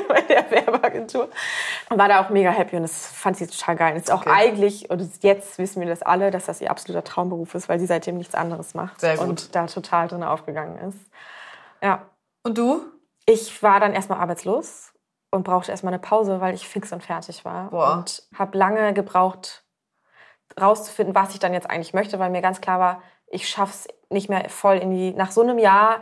[0.07, 1.29] bei der Werbeagentur.
[1.89, 3.93] Und war da auch mega happy und das fand sie total geil.
[3.93, 4.31] Und ist auch Okay.
[4.33, 7.85] eigentlich, und jetzt wissen wir das alle, dass das ihr absoluter Traumberuf ist, weil sie
[7.85, 8.99] seitdem nichts anderes macht.
[9.01, 9.27] Sehr gut.
[9.27, 10.97] Und da total drin aufgegangen ist.
[11.81, 12.03] Ja.
[12.43, 12.81] Und du?
[13.25, 14.93] Ich war dann erstmal arbeitslos
[15.31, 17.69] und brauchte erstmal eine Pause, weil ich fix und fertig war.
[17.71, 17.93] Boah.
[17.93, 19.63] Und habe lange gebraucht,
[20.59, 24.29] rauszufinden, was ich dann jetzt eigentlich möchte, weil mir ganz klar war, ich schaff's nicht
[24.29, 25.11] mehr voll in die.
[25.13, 26.01] Nach so einem Jahr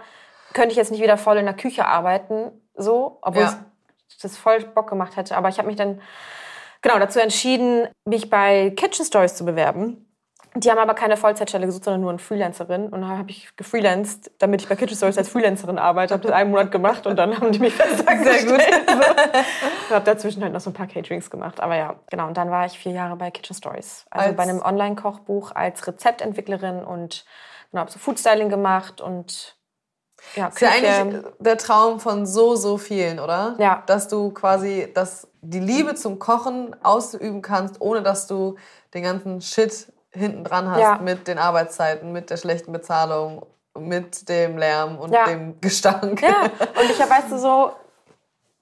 [0.53, 3.65] könnte ich jetzt nicht wieder voll in der Küche arbeiten, so, obwohl Ja.
[4.17, 5.35] Das voll Bock gemacht hätte.
[5.37, 6.01] Aber ich habe mich dann
[6.81, 10.09] genau dazu entschieden, mich bei Kitchen Stories zu bewerben.
[10.55, 12.83] Die haben aber keine Vollzeitstelle gesucht, sondern nur eine Freelancerin.
[12.85, 16.13] Und dann habe ich gefreelanced, damit ich bei Kitchen Stories als Freelancerin arbeite.
[16.13, 18.61] Habe das einen Monat gemacht und dann haben die mich fest Sehr gut.
[19.87, 21.59] Ich habe dazwischen halt noch so ein paar Caterings gemacht.
[21.59, 22.27] Aber ja, genau.
[22.27, 24.05] Und dann war ich vier Jahre bei Kitchen Stories.
[24.11, 27.25] Also Als- bei einem Online-Kochbuch als Rezeptentwicklerin und
[27.71, 29.55] genau, habe so Foodstyling gemacht und
[30.35, 33.55] ja, Ist ja eigentlich der Traum von so, so vielen, oder?
[33.59, 33.83] Ja.
[33.85, 38.55] Dass du quasi dass die Liebe zum Kochen ausüben kannst, ohne dass du
[38.93, 40.97] den ganzen Shit hinten dran hast Ja.
[40.99, 43.45] mit den Arbeitszeiten, mit der schlechten Bezahlung,
[43.77, 45.25] mit dem Lärm und Ja.
[45.25, 46.21] dem Gestank.
[46.21, 46.41] Ja,
[46.79, 47.71] und ich habe, weißt du, so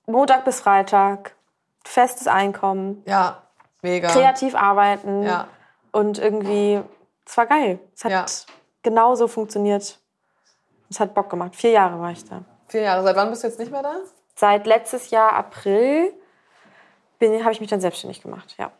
[0.07, 1.35] Montag bis Freitag,
[1.85, 3.43] festes Einkommen, Ja,
[3.81, 4.07] mega.
[4.09, 5.47] kreativ arbeiten Ja.
[5.91, 6.81] und irgendwie,
[7.25, 7.79] es war geil.
[7.95, 8.25] Es hat Ja.
[8.83, 9.99] genauso funktioniert.
[10.91, 11.55] Es hat Bock gemacht.
[11.55, 12.41] Vier Jahre war ich da.
[12.67, 13.01] Vier Jahre.
[13.03, 13.95] Seit wann bist du jetzt nicht mehr da?
[14.35, 16.11] Seit letztes Jahr April
[17.17, 18.71] bin- habe ich mich dann selbstständig gemacht, ja.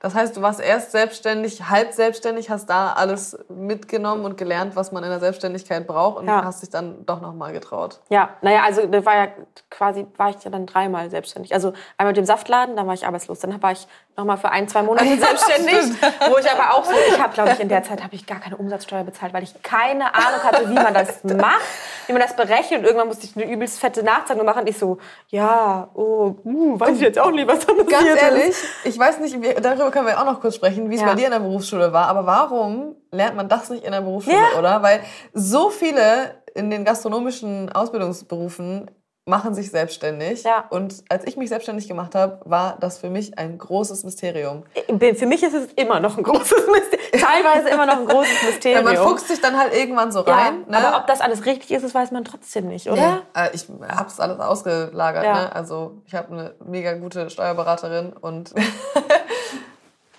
[0.00, 4.90] Das heißt, du warst erst selbstständig, halb selbstständig, hast da alles mitgenommen und gelernt, was
[4.90, 6.42] man in der Selbstständigkeit braucht und Ja.
[6.44, 8.00] hast dich dann doch nochmal getraut.
[8.08, 9.28] Ja, naja, also da war ja
[9.70, 11.54] quasi, war ich ja dann dreimal selbstständig.
[11.54, 13.38] Also einmal mit dem Saftladen, dann war ich arbeitslos.
[13.38, 13.86] Dann war ich
[14.16, 16.00] nochmal für ein, zwei Monate selbstständig.
[16.28, 18.40] Wo ich aber auch so, ich habe, glaube ich, in der Zeit habe ich gar
[18.40, 21.60] keine Umsatzsteuer bezahlt, weil ich keine Ahnung hatte, wie man das macht,
[22.06, 22.80] wie man das berechnet.
[22.80, 24.60] Und irgendwann musste ich eine übelst fette Nachzahlung machen.
[24.60, 24.98] Und ich so,
[25.28, 28.22] ja, oh, uh, weiß ich jetzt auch nicht, was da passiert Ganz ist.
[28.22, 31.08] ehrlich, ich weiß nicht, darüber können wir auch noch kurz sprechen, wie es Ja.
[31.08, 32.08] bei dir in der Berufsschule war.
[32.08, 34.58] Aber warum lernt man das nicht in der Berufsschule, Ja.
[34.58, 34.82] oder?
[34.82, 35.00] Weil
[35.32, 38.90] so viele in den gastronomischen Ausbildungsberufen
[39.24, 40.42] machen sich selbstständig.
[40.42, 40.64] Ja.
[40.70, 44.64] Und als ich mich selbstständig gemacht habe, war das für mich ein großes Mysterium.
[44.98, 47.02] Für mich ist es immer noch ein großes Mysterium.
[47.12, 48.84] Teilweise immer noch ein großes Ja, Mysterium.
[48.84, 50.64] man fuchst sich dann halt irgendwann so ja, rein.
[50.66, 50.76] ne?
[50.76, 53.00] Aber ob das alles richtig ist, das weiß man trotzdem nicht, oder?
[53.00, 55.24] Ja, äh, ich habe das alles ausgelagert.
[55.24, 55.34] Ja.
[55.34, 55.54] Ne?
[55.54, 58.52] Also ich habe eine mega gute Steuerberaterin und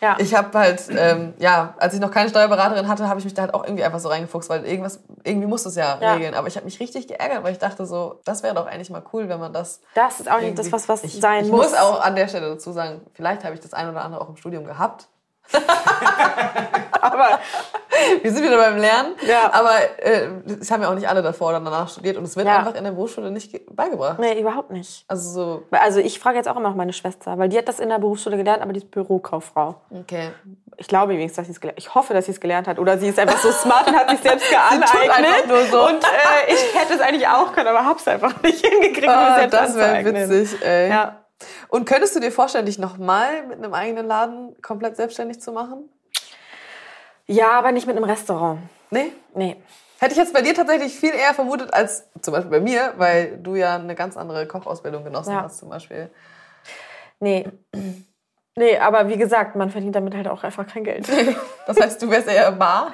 [0.03, 0.17] Ja.
[0.19, 3.43] ich habe halt, ähm, ja, als ich noch keine Steuerberaterin hatte, habe ich mich da
[3.43, 6.13] halt auch irgendwie einfach so reingefuchst, weil irgendwas, irgendwie muss es ja, Ja.
[6.15, 6.33] regeln.
[6.33, 9.01] Aber ich habe mich richtig geärgert, weil ich dachte so, das wäre doch eigentlich mal
[9.13, 11.71] cool, wenn man das das ist auch nicht das, was, was ich, sein ich muss.
[11.71, 14.27] muss auch an der Stelle dazu sagen, vielleicht habe ich das ein oder andere auch
[14.29, 15.07] im Studium gehabt.
[17.01, 17.39] aber
[18.21, 19.13] Wir sind wieder beim Lernen.
[19.27, 19.51] Ja.
[19.53, 20.27] Aber äh,
[20.59, 22.57] es haben ja auch nicht alle davor oder danach studiert und es wird Ja.
[22.59, 24.19] einfach in der Berufsschule nicht ge- beigebracht.
[24.19, 25.05] nee, überhaupt nicht.
[25.07, 27.79] Also so, Also ich frage jetzt auch immer noch meine Schwester, weil die hat das
[27.79, 29.75] in der Berufsschule gelernt, aber die ist Bürokauffrau.
[29.91, 30.29] okay.
[30.77, 32.79] Ich glaube übrigens, dass sie es gelernt Ich hoffe, dass sie es gelernt hat.
[32.79, 35.69] Oder sie ist einfach so smart und hat sich selbst geaneignet.
[35.71, 35.85] so.
[35.87, 39.75] Und äh, ich hätte es eigentlich auch können, aber hab's einfach nicht hingekriegt, selbst das
[39.75, 40.89] wäre witzig, ey.
[40.89, 41.22] Ja.
[41.67, 45.89] Und könntest du dir vorstellen, dich nochmal mit einem eigenen Laden komplett selbstständig zu machen?
[47.25, 48.59] ja, aber nicht mit einem Restaurant.
[48.89, 49.13] Nee?
[49.33, 49.55] Nee.
[49.99, 53.37] Hätte ich jetzt bei dir tatsächlich viel eher vermutet als zum Beispiel bei mir, weil
[53.37, 55.43] du ja eine ganz andere Kochausbildung genossen Ja.
[55.43, 56.09] hast zum Beispiel.
[57.21, 57.47] Nee.
[58.55, 61.07] Nee, aber wie gesagt, man verdient damit halt auch einfach kein Geld.
[61.65, 62.91] Das heißt, du wärst eher bar.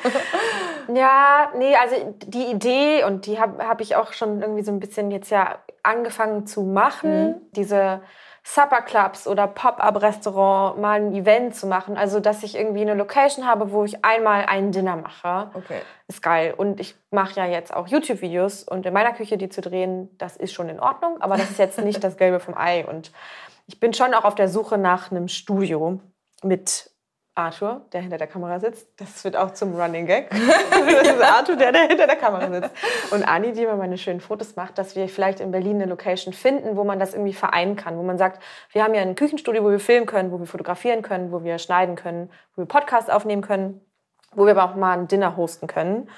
[0.94, 4.80] Ja, nee, also die Idee und die habe hab ich auch schon irgendwie so ein
[4.80, 8.02] bisschen jetzt ja angefangen zu machen, diese
[8.44, 11.98] Supper-Clubs oder Pop-Up-Restaurant mal ein Event zu machen.
[11.98, 15.52] Also, dass ich irgendwie eine Location habe, wo ich einmal ein Dinner mache.
[15.54, 15.82] Okay.
[16.08, 16.54] Ist geil.
[16.56, 20.38] Und ich mache ja jetzt auch YouTube-Videos und in meiner Küche die zu drehen, das
[20.38, 22.86] ist schon in Ordnung, aber das ist jetzt nicht das Gelbe vom Ei.
[22.86, 23.12] Und
[23.68, 26.00] ich bin schon auch auf der Suche nach einem Studio
[26.42, 26.90] mit
[27.40, 28.90] Arthur, der hinter der Kamera sitzt.
[28.98, 30.30] Das wird auch zum Running Gag.
[30.32, 32.76] das ist Arthur, der, der hinter der Kamera sitzt.
[33.12, 36.34] Und Anni, die mir meine schönen Fotos macht, dass wir vielleicht in Berlin eine Location
[36.34, 37.98] finden, wo man das irgendwie vereinen kann.
[37.98, 41.02] Wo man sagt, wir haben ja ein Küchenstudio, wo wir filmen können, wo wir fotografieren
[41.02, 43.80] können, wo wir schneiden können, wo wir Podcasts aufnehmen können,
[44.34, 46.10] wo wir aber auch mal ein Dinner hosten können.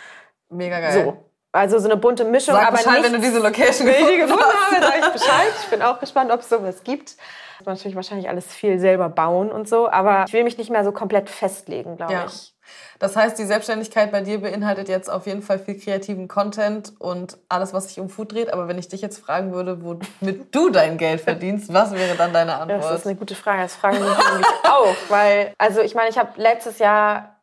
[0.49, 1.05] Mega geil.
[1.05, 1.30] So.
[1.53, 4.43] Also so eine bunte Mischung, Sag aber Bescheid, nicht wenn du diese Location gefunden gefunden
[4.45, 4.71] hast.
[4.75, 5.53] habe, sage ich Bescheid.
[5.63, 7.15] Ich bin auch gespannt, ob es sowas gibt.
[7.59, 10.69] Muss man natürlich wahrscheinlich alles viel selber bauen und so, aber ich will mich nicht
[10.69, 12.25] mehr so komplett festlegen, glaube Ja.
[12.25, 12.55] ich.
[12.99, 17.37] Das heißt, die Selbstständigkeit bei dir beinhaltet jetzt auf jeden Fall viel kreativen Content und
[17.49, 18.53] alles, was sich um Food dreht.
[18.53, 20.07] Aber wenn ich dich jetzt fragen würde, womit
[20.55, 22.83] du dein Geld verdienst, was wäre dann deine Antwort?
[22.83, 23.63] Das ist eine gute Frage.
[23.63, 24.07] Das fragen mich
[24.63, 27.35] auch, weil, also ich meine, ich habe letztes Jahr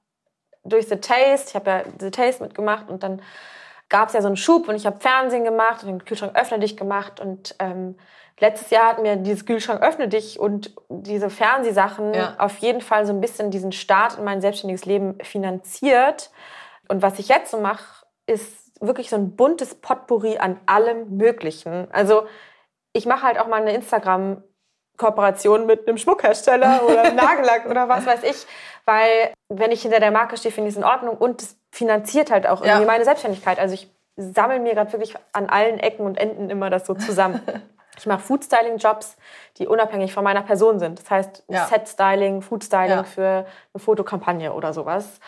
[0.64, 3.20] durch The Taste, ich habe ja The Taste mitgemacht und dann
[3.88, 6.58] gab es ja so einen Schub und ich habe Fernsehen gemacht und den Kühlschrank öffne
[6.58, 7.96] dich gemacht und ähm,
[8.38, 12.34] letztes Jahr hat mir dieses Kühlschrank öffne dich und diese Fernsehsachen Ja.
[12.38, 16.30] auf jeden Fall so ein bisschen diesen Start in mein selbstständiges Leben finanziert.
[16.88, 21.88] Und was ich jetzt so mache, ist wirklich so ein buntes Potpourri an allem Möglichen.
[21.92, 22.26] Also
[22.92, 24.42] ich mache halt auch mal eine Instagram
[24.96, 28.46] Kooperation mit einem Schmuckhersteller oder einem Nagellack oder was weiß ich,
[28.84, 32.30] weil wenn ich hinter der Marke stehe, finde ich es in Ordnung und es finanziert
[32.30, 32.86] halt auch irgendwie Ja.
[32.86, 33.58] meine Selbstständigkeit.
[33.58, 37.40] Also ich sammle mir gerade wirklich an allen Ecken und Enden immer das so zusammen.
[38.00, 39.16] Ich mache Foodstyling-Jobs,
[39.56, 41.00] die unabhängig von meiner Person sind.
[41.00, 41.66] Das heißt Ja.
[41.66, 43.02] Set-Styling, Foodstyling Ja.
[43.02, 43.44] für
[43.74, 45.18] eine Fotokampagne oder sowas.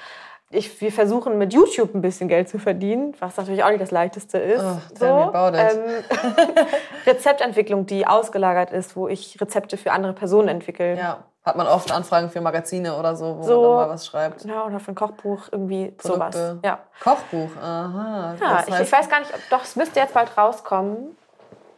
[0.51, 3.91] Ich, wir versuchen mit YouTube ein bisschen Geld zu verdienen, was natürlich auch nicht das
[3.91, 4.63] Leichteste ist.
[4.65, 5.03] Oh, it.
[5.03, 6.05] Ähm,
[7.07, 10.97] Rezeptentwicklung, die ausgelagert ist, wo ich Rezepte für andere Personen entwickle.
[10.97, 13.63] Ja, hat man oft Anfragen für Magazine oder so, wo So.
[13.63, 14.45] man mal was schreibt.
[14.45, 16.39] Ja, oder für ein Kochbuch, irgendwie Produkte.
[16.39, 16.57] sowas.
[16.65, 18.35] Ja, Kochbuch, aha.
[18.41, 21.17] ja das ich, heißt, ich weiß gar nicht, ob, doch, es müsste jetzt bald rauskommen.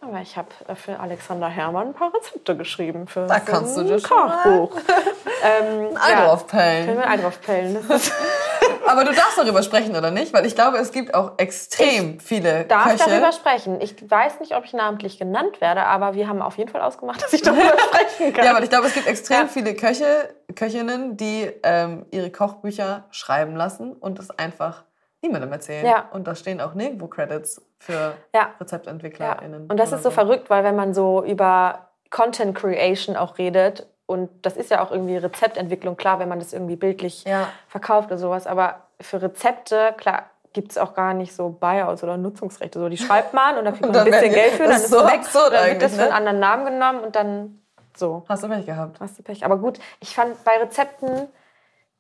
[0.05, 3.89] Aber ich habe für Alexander Herrmann ein paar Rezepte geschrieben für Da kannst du ein
[3.89, 4.77] mal Kochbuch.
[5.45, 6.99] ähm, ein Ei drauf Können pellen.
[6.99, 7.75] wir ein Ei drauf pellen.
[7.89, 8.13] Das ist,
[8.93, 10.33] Aber du darfst darüber sprechen, oder nicht?
[10.35, 13.09] Weil ich glaube, es gibt auch extrem viele darf Köche.
[13.09, 13.81] darüber sprechen.
[13.81, 17.23] Ich weiß nicht, ob ich namentlich genannt werde, aber wir haben auf jeden Fall ausgemacht,
[17.23, 18.45] dass ich darüber sprechen kann.
[18.45, 19.47] Ja, weil ich glaube, es gibt extrem Ja.
[19.47, 24.85] viele Köche, Köchinnen, die ähm, ihre Kochbücher schreiben lassen und es einfach
[25.23, 25.87] niemandem erzählen.
[25.87, 26.09] Ja.
[26.13, 28.13] Und da stehen auch nirgendwo Credits für Ja.
[28.35, 28.51] Ja.
[28.61, 29.71] RezeptentwicklerInnen.
[29.71, 34.31] Und das ist so verrückt, weil wenn man so über Content Creation auch redet, Und
[34.45, 37.49] das ist ja auch irgendwie Rezeptentwicklung, klar, wenn man das irgendwie bildlich Ja.
[37.69, 38.47] verkauft oder sowas.
[38.47, 42.79] Aber für Rezepte, klar, gibt es auch gar nicht so Buyouts oder Nutzungsrechte.
[42.79, 44.85] So, die schreibt man und dann kriegt man ein bisschen Geld für, das dann ist
[44.85, 45.53] ist so es weg.
[45.53, 46.15] dann wird das für einen ne?
[46.15, 47.59] anderen Namen genommen und dann
[47.97, 48.25] so.
[48.29, 49.01] Hast du Pech gehabt?
[49.01, 49.45] Hast du Pech.
[49.45, 51.29] Aber gut, ich fand bei Rezepten,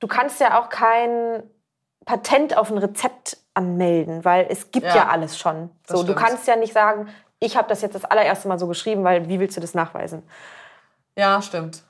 [0.00, 1.42] du kannst ja auch kein
[2.04, 5.70] Patent auf ein Rezept anmelden, weil es gibt ja, Ja, alles schon.
[5.86, 9.04] So, du kannst ja nicht sagen, ich habe das jetzt das allererste Mal so geschrieben,
[9.04, 10.22] weil wie willst du das nachweisen?
[11.16, 11.82] Ja, stimmt.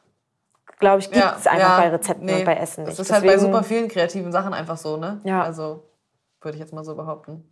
[0.83, 2.39] Glaube ich, gibt es ja, einfach ja, bei Rezepten nee.
[2.41, 2.99] und bei Essen nicht.
[2.99, 5.21] Das ist halt bei super vielen kreativen Sachen einfach so, ne?
[5.23, 5.41] Ja.
[5.45, 5.85] Also
[6.41, 7.49] würde ich jetzt mal so behaupten.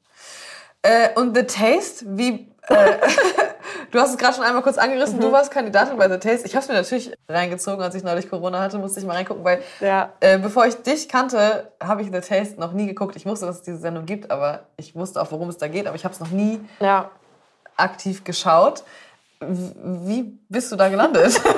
[0.82, 2.52] Äh, und The Taste, wie.
[2.66, 2.96] Äh,
[3.92, 5.20] du hast es gerade schon einmal kurz angerissen, Mhm.
[5.20, 6.44] du warst Kandidatin bei The Taste.
[6.44, 9.44] Ich habe es mir natürlich reingezogen, als ich neulich Corona hatte, musste ich mal reingucken,
[9.44, 10.12] weil Ja.
[10.18, 13.14] äh, bevor ich dich kannte, habe ich The Taste noch nie geguckt.
[13.14, 15.86] Ich wusste, dass es diese Sendung gibt, aber ich wusste auch, worum es da geht,
[15.86, 17.12] aber ich habe es noch nie Ja.
[17.76, 18.82] aktiv geschaut.
[19.40, 21.40] Wie bist du da gelandet?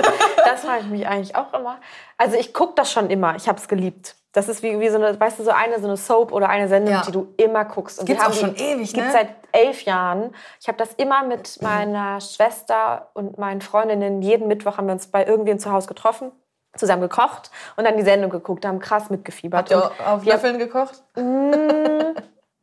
[0.45, 1.79] Das frage ich mich eigentlich auch immer.
[2.19, 3.37] Also ich gucke das schon immer.
[3.37, 4.17] Ich habe es geliebt.
[4.33, 6.67] Das ist wie, wie so eine, weißt du, so eine, so eine Soap oder eine
[6.67, 7.03] Sendung, Ja.
[7.07, 7.99] die du immer guckst.
[8.01, 9.13] Und Gibt's die auch schon ewig, Gibt ne?
[9.13, 10.35] seit elf Jahren.
[10.59, 14.23] Ich habe das immer mit meiner Schwester und meinen Freundinnen.
[14.23, 16.33] Jeden Mittwoch haben wir uns bei irgendwem zu Hause getroffen,
[16.77, 19.71] zusammen gekocht und dann die Sendung geguckt, haben krass mitgefiebert.
[19.71, 21.03] Habt ihr auf Löffeln gekocht?
[21.17, 21.23] Ja,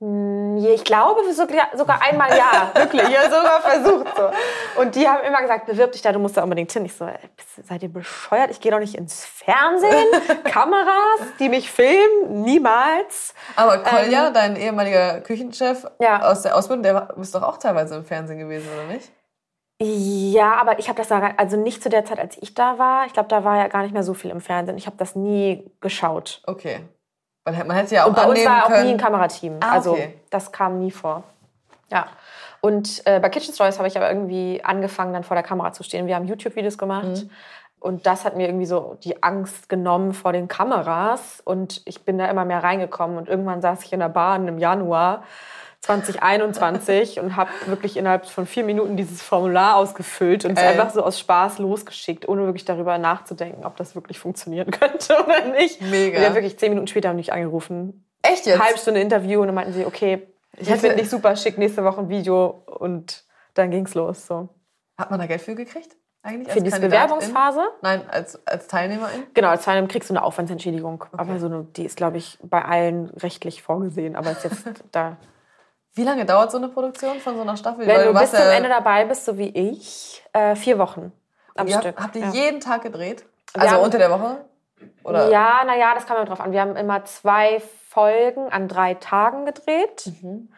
[0.02, 1.22] Ich glaube
[1.76, 3.02] sogar, einmal ja, wirklich.
[3.10, 4.16] Ich habe sogar versucht.
[4.16, 4.82] So.
[4.82, 6.86] Und die haben immer gesagt, bewirb dich da, du musst da unbedingt hin.
[6.86, 7.18] Ich so, ey,
[7.68, 8.50] seid ihr bescheuert?
[8.50, 10.08] Ich gehe doch nicht ins Fernsehen.
[10.46, 13.34] Kameras, die mich filmen, niemals.
[13.58, 16.30] Aber Kolja, dein ehemaliger Küchenchef Ähm, Ja.
[16.30, 19.12] aus der Ausbildung, der ist doch auch teilweise im Fernsehen gewesen, oder nicht?
[19.82, 22.78] Ja, aber ich habe das da, gar- also nicht zu der Zeit, als ich da
[22.80, 23.06] war.
[23.06, 24.78] Ich glaube, da war ja gar nicht mehr so viel im Fernsehen.
[24.78, 26.42] Ich habe das nie geschaut.
[26.48, 26.82] Okay.
[27.58, 28.86] Weil man hätte ja auch Und bei uns war auch können.
[28.86, 29.58] nie ein Kamerateam.
[29.62, 30.20] Ah, Also okay.
[30.30, 31.24] das kam nie vor.
[31.92, 32.08] Ja.
[32.62, 35.84] Und äh, bei Kitchen Stories habe ich aber irgendwie angefangen, dann vor der Kamera zu
[35.84, 36.08] stehen.
[36.08, 37.06] Wir haben YouTube-Videos gemacht.
[37.06, 37.30] Mhm.
[37.80, 41.42] Und das hat mir irgendwie so die Angst genommen vor den Kameras.
[41.46, 43.18] Und ich bin da immer mehr reingekommen.
[43.18, 45.24] Und irgendwann saß ich in der Bahn im Januar
[45.82, 50.72] 2021 und habe wirklich innerhalb von vier Minuten dieses Formular ausgefüllt und es Geil.
[50.72, 55.46] einfach so aus Spaß losgeschickt, ohne wirklich darüber nachzudenken, ob das wirklich funktionieren könnte oder
[55.46, 55.82] nicht.
[55.82, 56.18] Mega.
[56.18, 58.06] Und die haben wirklich zehn Minuten später mich angerufen.
[58.22, 58.62] Echt jetzt?
[58.62, 60.28] Halbe Stunde Interview und dann meinten sie, okay,
[60.58, 63.24] ich finde dich super, schick nächste Woche ein Video und
[63.54, 64.28] dann ging's los.
[64.28, 64.50] So.
[64.98, 65.96] Hat man da Geld für gekriegt?
[66.22, 66.82] Eigentlich Für diese?
[66.82, 67.62] Bewerbungsphase?
[67.82, 69.24] Nein, als, als Teilnehmerin?
[69.34, 71.06] Genau, als Teilnehmer kriegst du eine Aufwandsentschädigung.
[71.14, 74.18] Aber so eine, die ist, glaube ich, bei allen rechtlich vorgesehen.
[74.18, 75.16] Aber ist jetzt da.
[75.94, 77.86] Wie lange dauert so eine Produktion von so einer Staffel?
[77.88, 81.12] Wenn Weil du bis zum ja- Ende dabei bist, so wie ich, äh, vier Wochen
[81.56, 82.00] am ihr Stück.
[82.02, 82.30] habt, ihr ja.
[82.32, 83.26] jeden Tag gedreht?
[83.54, 84.46] Also haben- unter der Woche?
[85.04, 85.30] Oder?
[85.30, 86.52] Ja, naja, das kam immer drauf an.
[86.52, 90.50] Wir haben immer zwei Folgen an drei Tagen gedreht Mhm.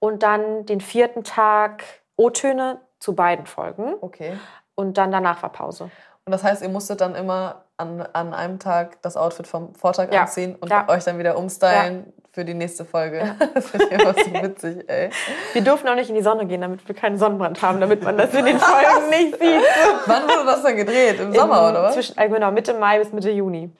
[0.00, 1.84] und dann den vierten Tag
[2.16, 4.38] O-Töne zu beiden Folgen Okay.
[4.74, 5.84] und dann danach war Pause.
[6.26, 10.12] Und das heißt, ihr musstet dann immer an, an einem Tag das Outfit vom Vortag
[10.12, 10.22] Ja.
[10.22, 10.86] anziehen und Ja.
[10.88, 13.34] euch dann wieder umstylen für die nächste Folge.
[13.54, 15.10] Das finde ich immer so witzig, ey.
[15.52, 18.16] Wir durften auch nicht in die Sonne gehen, damit wir keinen Sonnenbrand haben, damit man
[18.18, 19.62] das in den Folgen nicht sieht.
[20.06, 21.18] Wann wurde das dann gedreht?
[21.20, 21.94] Im Sommer, Im- oder was?
[21.94, 23.70] Zwischen, äh, genau, Mitte Mai bis Mitte Juni.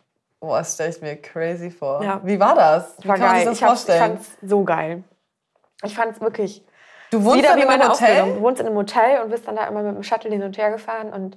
[0.40, 2.02] Boah, das stelle ich mir crazy vor.
[2.02, 2.20] Ja.
[2.24, 2.96] Wie war das?
[3.02, 3.40] Wie War kann man geil.
[3.40, 4.10] sich das ich, hab's- ich vorstellen?
[4.16, 5.04] fand's so geil.
[5.84, 6.64] Ich fand's wirklich
[7.10, 8.16] du wohnst wieder in einem Ausbildung.
[8.16, 8.42] Du Hotel?
[8.42, 10.70] wohnst in einem Hotel und bist dann da immer mit dem Shuttle hin und her
[10.70, 11.36] gefahren und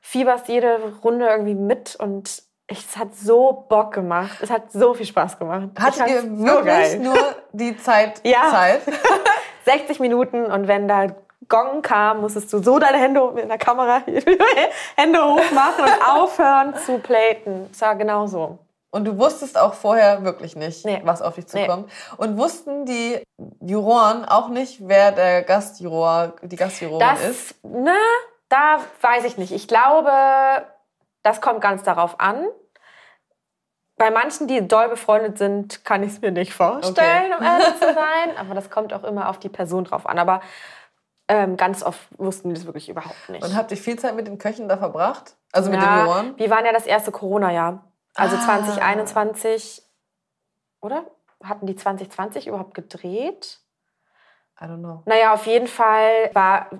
[0.00, 2.42] fieberst jede Runde irgendwie mit und
[2.78, 4.38] es hat so Bock gemacht.
[4.40, 5.68] Es hat so viel Spaß gemacht.
[5.78, 7.16] Hattet ihr wirklich nur
[7.52, 8.20] die Zeit?
[8.24, 8.50] Ja.
[8.50, 8.82] Zeit?
[9.64, 11.06] 60 Minuten und wenn da
[11.48, 14.02] Gong kam, musstest du so deine Hände mit der Kamera
[14.96, 17.68] Hände hoch machen und aufhören zu platen.
[17.72, 18.58] Es war genau so.
[18.90, 21.00] Und du wusstest auch vorher wirklich nicht, Nee.
[21.04, 21.62] was auf dich Nee.
[21.66, 21.90] zukommt.
[22.18, 23.22] Und wussten die
[23.60, 27.54] Juroren auch nicht, wer der Gastjuror, die Gastjurorin Das, ist?
[27.62, 27.96] na,
[28.48, 29.52] da weiß ich nicht.
[29.52, 30.10] Ich glaube,
[31.22, 32.46] das kommt ganz darauf an.
[33.96, 37.36] Bei manchen, die doll befreundet sind, kann ich es mir nicht vorstellen, Okay.
[37.38, 38.36] um ehrlich zu sein.
[38.38, 40.18] Aber das kommt auch immer auf die Person drauf an.
[40.18, 40.40] Aber
[41.28, 43.44] ähm, ganz oft wussten die das wirklich überhaupt nicht.
[43.44, 45.36] Und habt ihr viel Zeit mit den Köchen da verbracht?
[45.52, 46.34] Also mit den ja, Juroren?
[46.38, 47.84] wir waren ja das erste Corona-Jahr.
[48.14, 48.40] Also Ah.
[48.40, 49.82] 2021,
[50.80, 51.04] oder?
[51.44, 53.60] Hatten die 2020 überhaupt gedreht?
[54.60, 55.02] I don't know.
[55.06, 56.70] Naja, auf jeden Fall war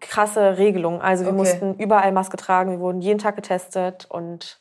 [0.00, 1.00] krasse Regelung.
[1.02, 1.38] Also wir Okay.
[1.38, 4.60] mussten überall Maske tragen, wir wurden jeden Tag getestet und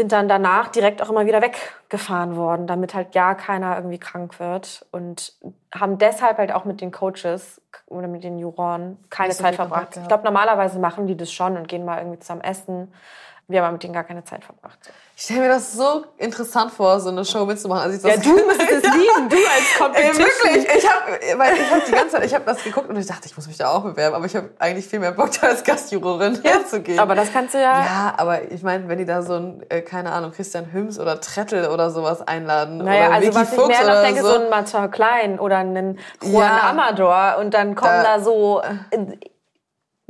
[0.00, 4.40] sind dann danach direkt auch immer wieder weggefahren worden, damit halt ja keiner irgendwie krank
[4.40, 4.86] wird.
[4.92, 5.34] Und
[5.74, 9.98] haben deshalb halt auch mit den Coaches oder mit den Juroren keine Zeit verbracht.
[9.98, 12.94] Ich glaube, normalerweise machen die das schon und gehen mal irgendwie zusammen essen.
[13.50, 14.78] Wir haben mit denen gar keine Zeit verbracht.
[15.16, 17.82] Ich stelle mir das so interessant vor, so eine Show mitzumachen.
[17.90, 20.24] Als ich Ja, du müsstest es lieben, du als Competition.
[20.24, 23.06] wirklich, ich habe, weil ich habe die ganze Zeit, ich habe das geguckt und ich
[23.06, 25.48] dachte, ich muss mich da auch bewerben, aber ich habe eigentlich viel mehr Bock, da
[25.48, 26.98] als Gastjurorin hinzugehen.
[26.98, 27.80] Aber das kannst du ja.
[27.84, 31.20] ja, aber ich meine, wenn die da so ein, äh, keine Ahnung, Christian Hüms oder
[31.20, 34.28] Trettel oder sowas einladen Naja, oder also Vicky was ich Fuchs mehr noch denke, so.
[34.28, 36.70] so ein Martin Klein oder einen Juan Ja.
[36.70, 38.96] Amador und dann kommen Da- da, so äh,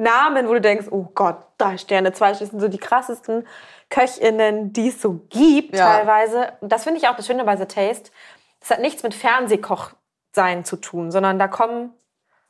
[0.00, 3.46] Namen, wo du denkst, oh Gott, drei Sterne, zwei Sterne, das sind so die krassesten
[3.90, 5.86] KöchInnen, die es so gibt Ja.
[5.86, 6.52] teilweise.
[6.60, 8.10] Und das finde ich auch das Schöne bei The Taste.
[8.60, 9.90] Das hat nichts mit Fernsehkoch
[10.32, 11.92] sein zu tun, sondern da kommen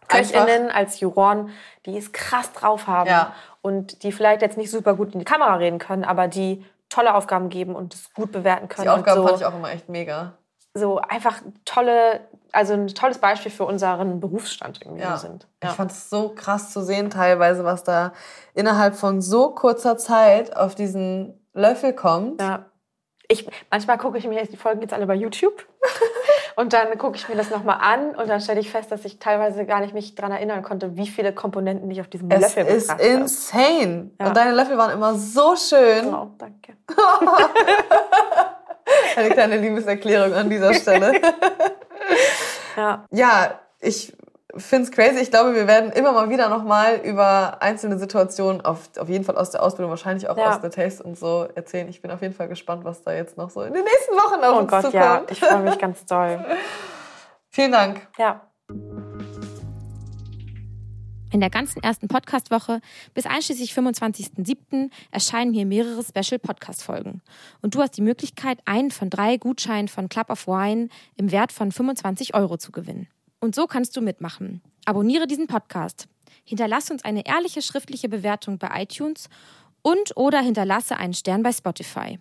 [0.09, 1.51] Einfach- KöchInnen als Juroren,
[1.87, 3.33] die es krass drauf haben Ja.
[3.63, 7.15] und die vielleicht jetzt nicht super gut in die Kamera reden können, aber die tolle
[7.15, 8.85] Aufgaben geben und es gut bewerten können.
[8.85, 10.33] die Aufgaben so fand ich auch immer echt mega.
[10.81, 12.21] So einfach tolle,
[12.51, 15.17] also ein tolles Beispiel für unseren Berufsstand irgendwie Ja.
[15.17, 15.47] sind.
[15.63, 18.13] Ich fand es so krass zu sehen teilweise, was da
[18.55, 22.41] innerhalb von so kurzer Zeit auf diesen Löffel kommt.
[22.41, 22.65] ja.
[23.33, 25.65] Ich, manchmal gucke ich mir die Folgen jetzt alle bei YouTube
[26.57, 29.21] und dann gucke ich mir das nochmal an und dann stelle ich fest, dass ich
[29.21, 32.67] teilweise gar nicht mich daran erinnern konnte, wie viele Komponenten ich auf diesem Es Löffel
[32.67, 33.01] ist habe.
[33.05, 34.11] insane.
[34.19, 34.27] Ja.
[34.27, 36.13] Und deine Löffel waren immer so schön.
[36.13, 36.73] Oh, danke.
[39.17, 41.13] Eine kleine Liebeserklärung an dieser Stelle.
[42.77, 43.05] Ja.
[43.11, 44.17] ja, ich
[44.57, 45.19] finde es crazy.
[45.21, 49.37] Ich glaube, wir werden immer mal wieder nochmal über einzelne Situationen, auf, auf jeden Fall
[49.37, 50.51] aus der Ausbildung, wahrscheinlich auch Ja.
[50.51, 51.89] aus der Taste und so erzählen.
[51.89, 54.43] Ich bin auf jeden Fall gespannt, was da jetzt noch so in den nächsten Wochen
[54.43, 54.95] auf Oh uns Gott, zukommt.
[54.95, 56.43] ja, ich freue mich ganz doll.
[57.51, 58.07] Vielen Dank.
[58.19, 58.41] Ja.
[61.33, 62.81] In der ganzen ersten Podcast-Woche
[63.15, 64.91] bis einschließlich 25.07.
[65.13, 67.23] erscheinen hier mehrere Special-Podcast-Folgen.
[67.63, 71.53] Und du hast die Möglichkeit, einen von drei Gutscheinen von Club of Wine im Wert
[71.53, 73.07] von 25 Euro zu gewinnen.
[73.39, 74.61] Und so kannst du mitmachen.
[74.87, 76.09] Abonniere diesen Podcast.
[76.45, 79.29] Hinterlasse uns eine ehrliche schriftliche Bewertung bei iTunes
[79.83, 82.19] und oder hinterlasse einen Stern bei Spotify.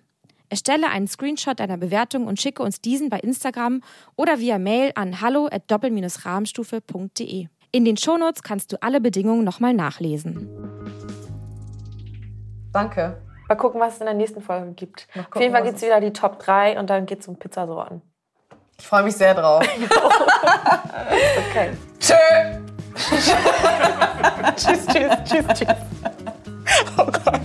[0.50, 3.82] Erstelle einen Screenshot deiner Bewertung und schicke uns diesen bei Instagram
[4.16, 7.48] oder via Mail an hallo at doppel-rahmenstufe.de.
[7.72, 10.50] In den Shownotes kannst du alle Bedingungen nochmal nachlesen.
[12.74, 13.22] Danke.
[13.48, 15.08] Mal gucken, was es in der nächsten Folge gibt.
[15.08, 17.38] Gucken, Auf jeden Fall gibt es wieder die Top 3 und dann geht es um
[17.38, 18.02] Pizzasorten.
[18.80, 19.64] Ich freue mich sehr drauf.
[21.50, 21.72] okay.
[22.00, 22.14] Tschö.
[24.56, 25.76] tschüss, tschüss, tschüss, tschüss.
[26.98, 27.42] Oh Gott.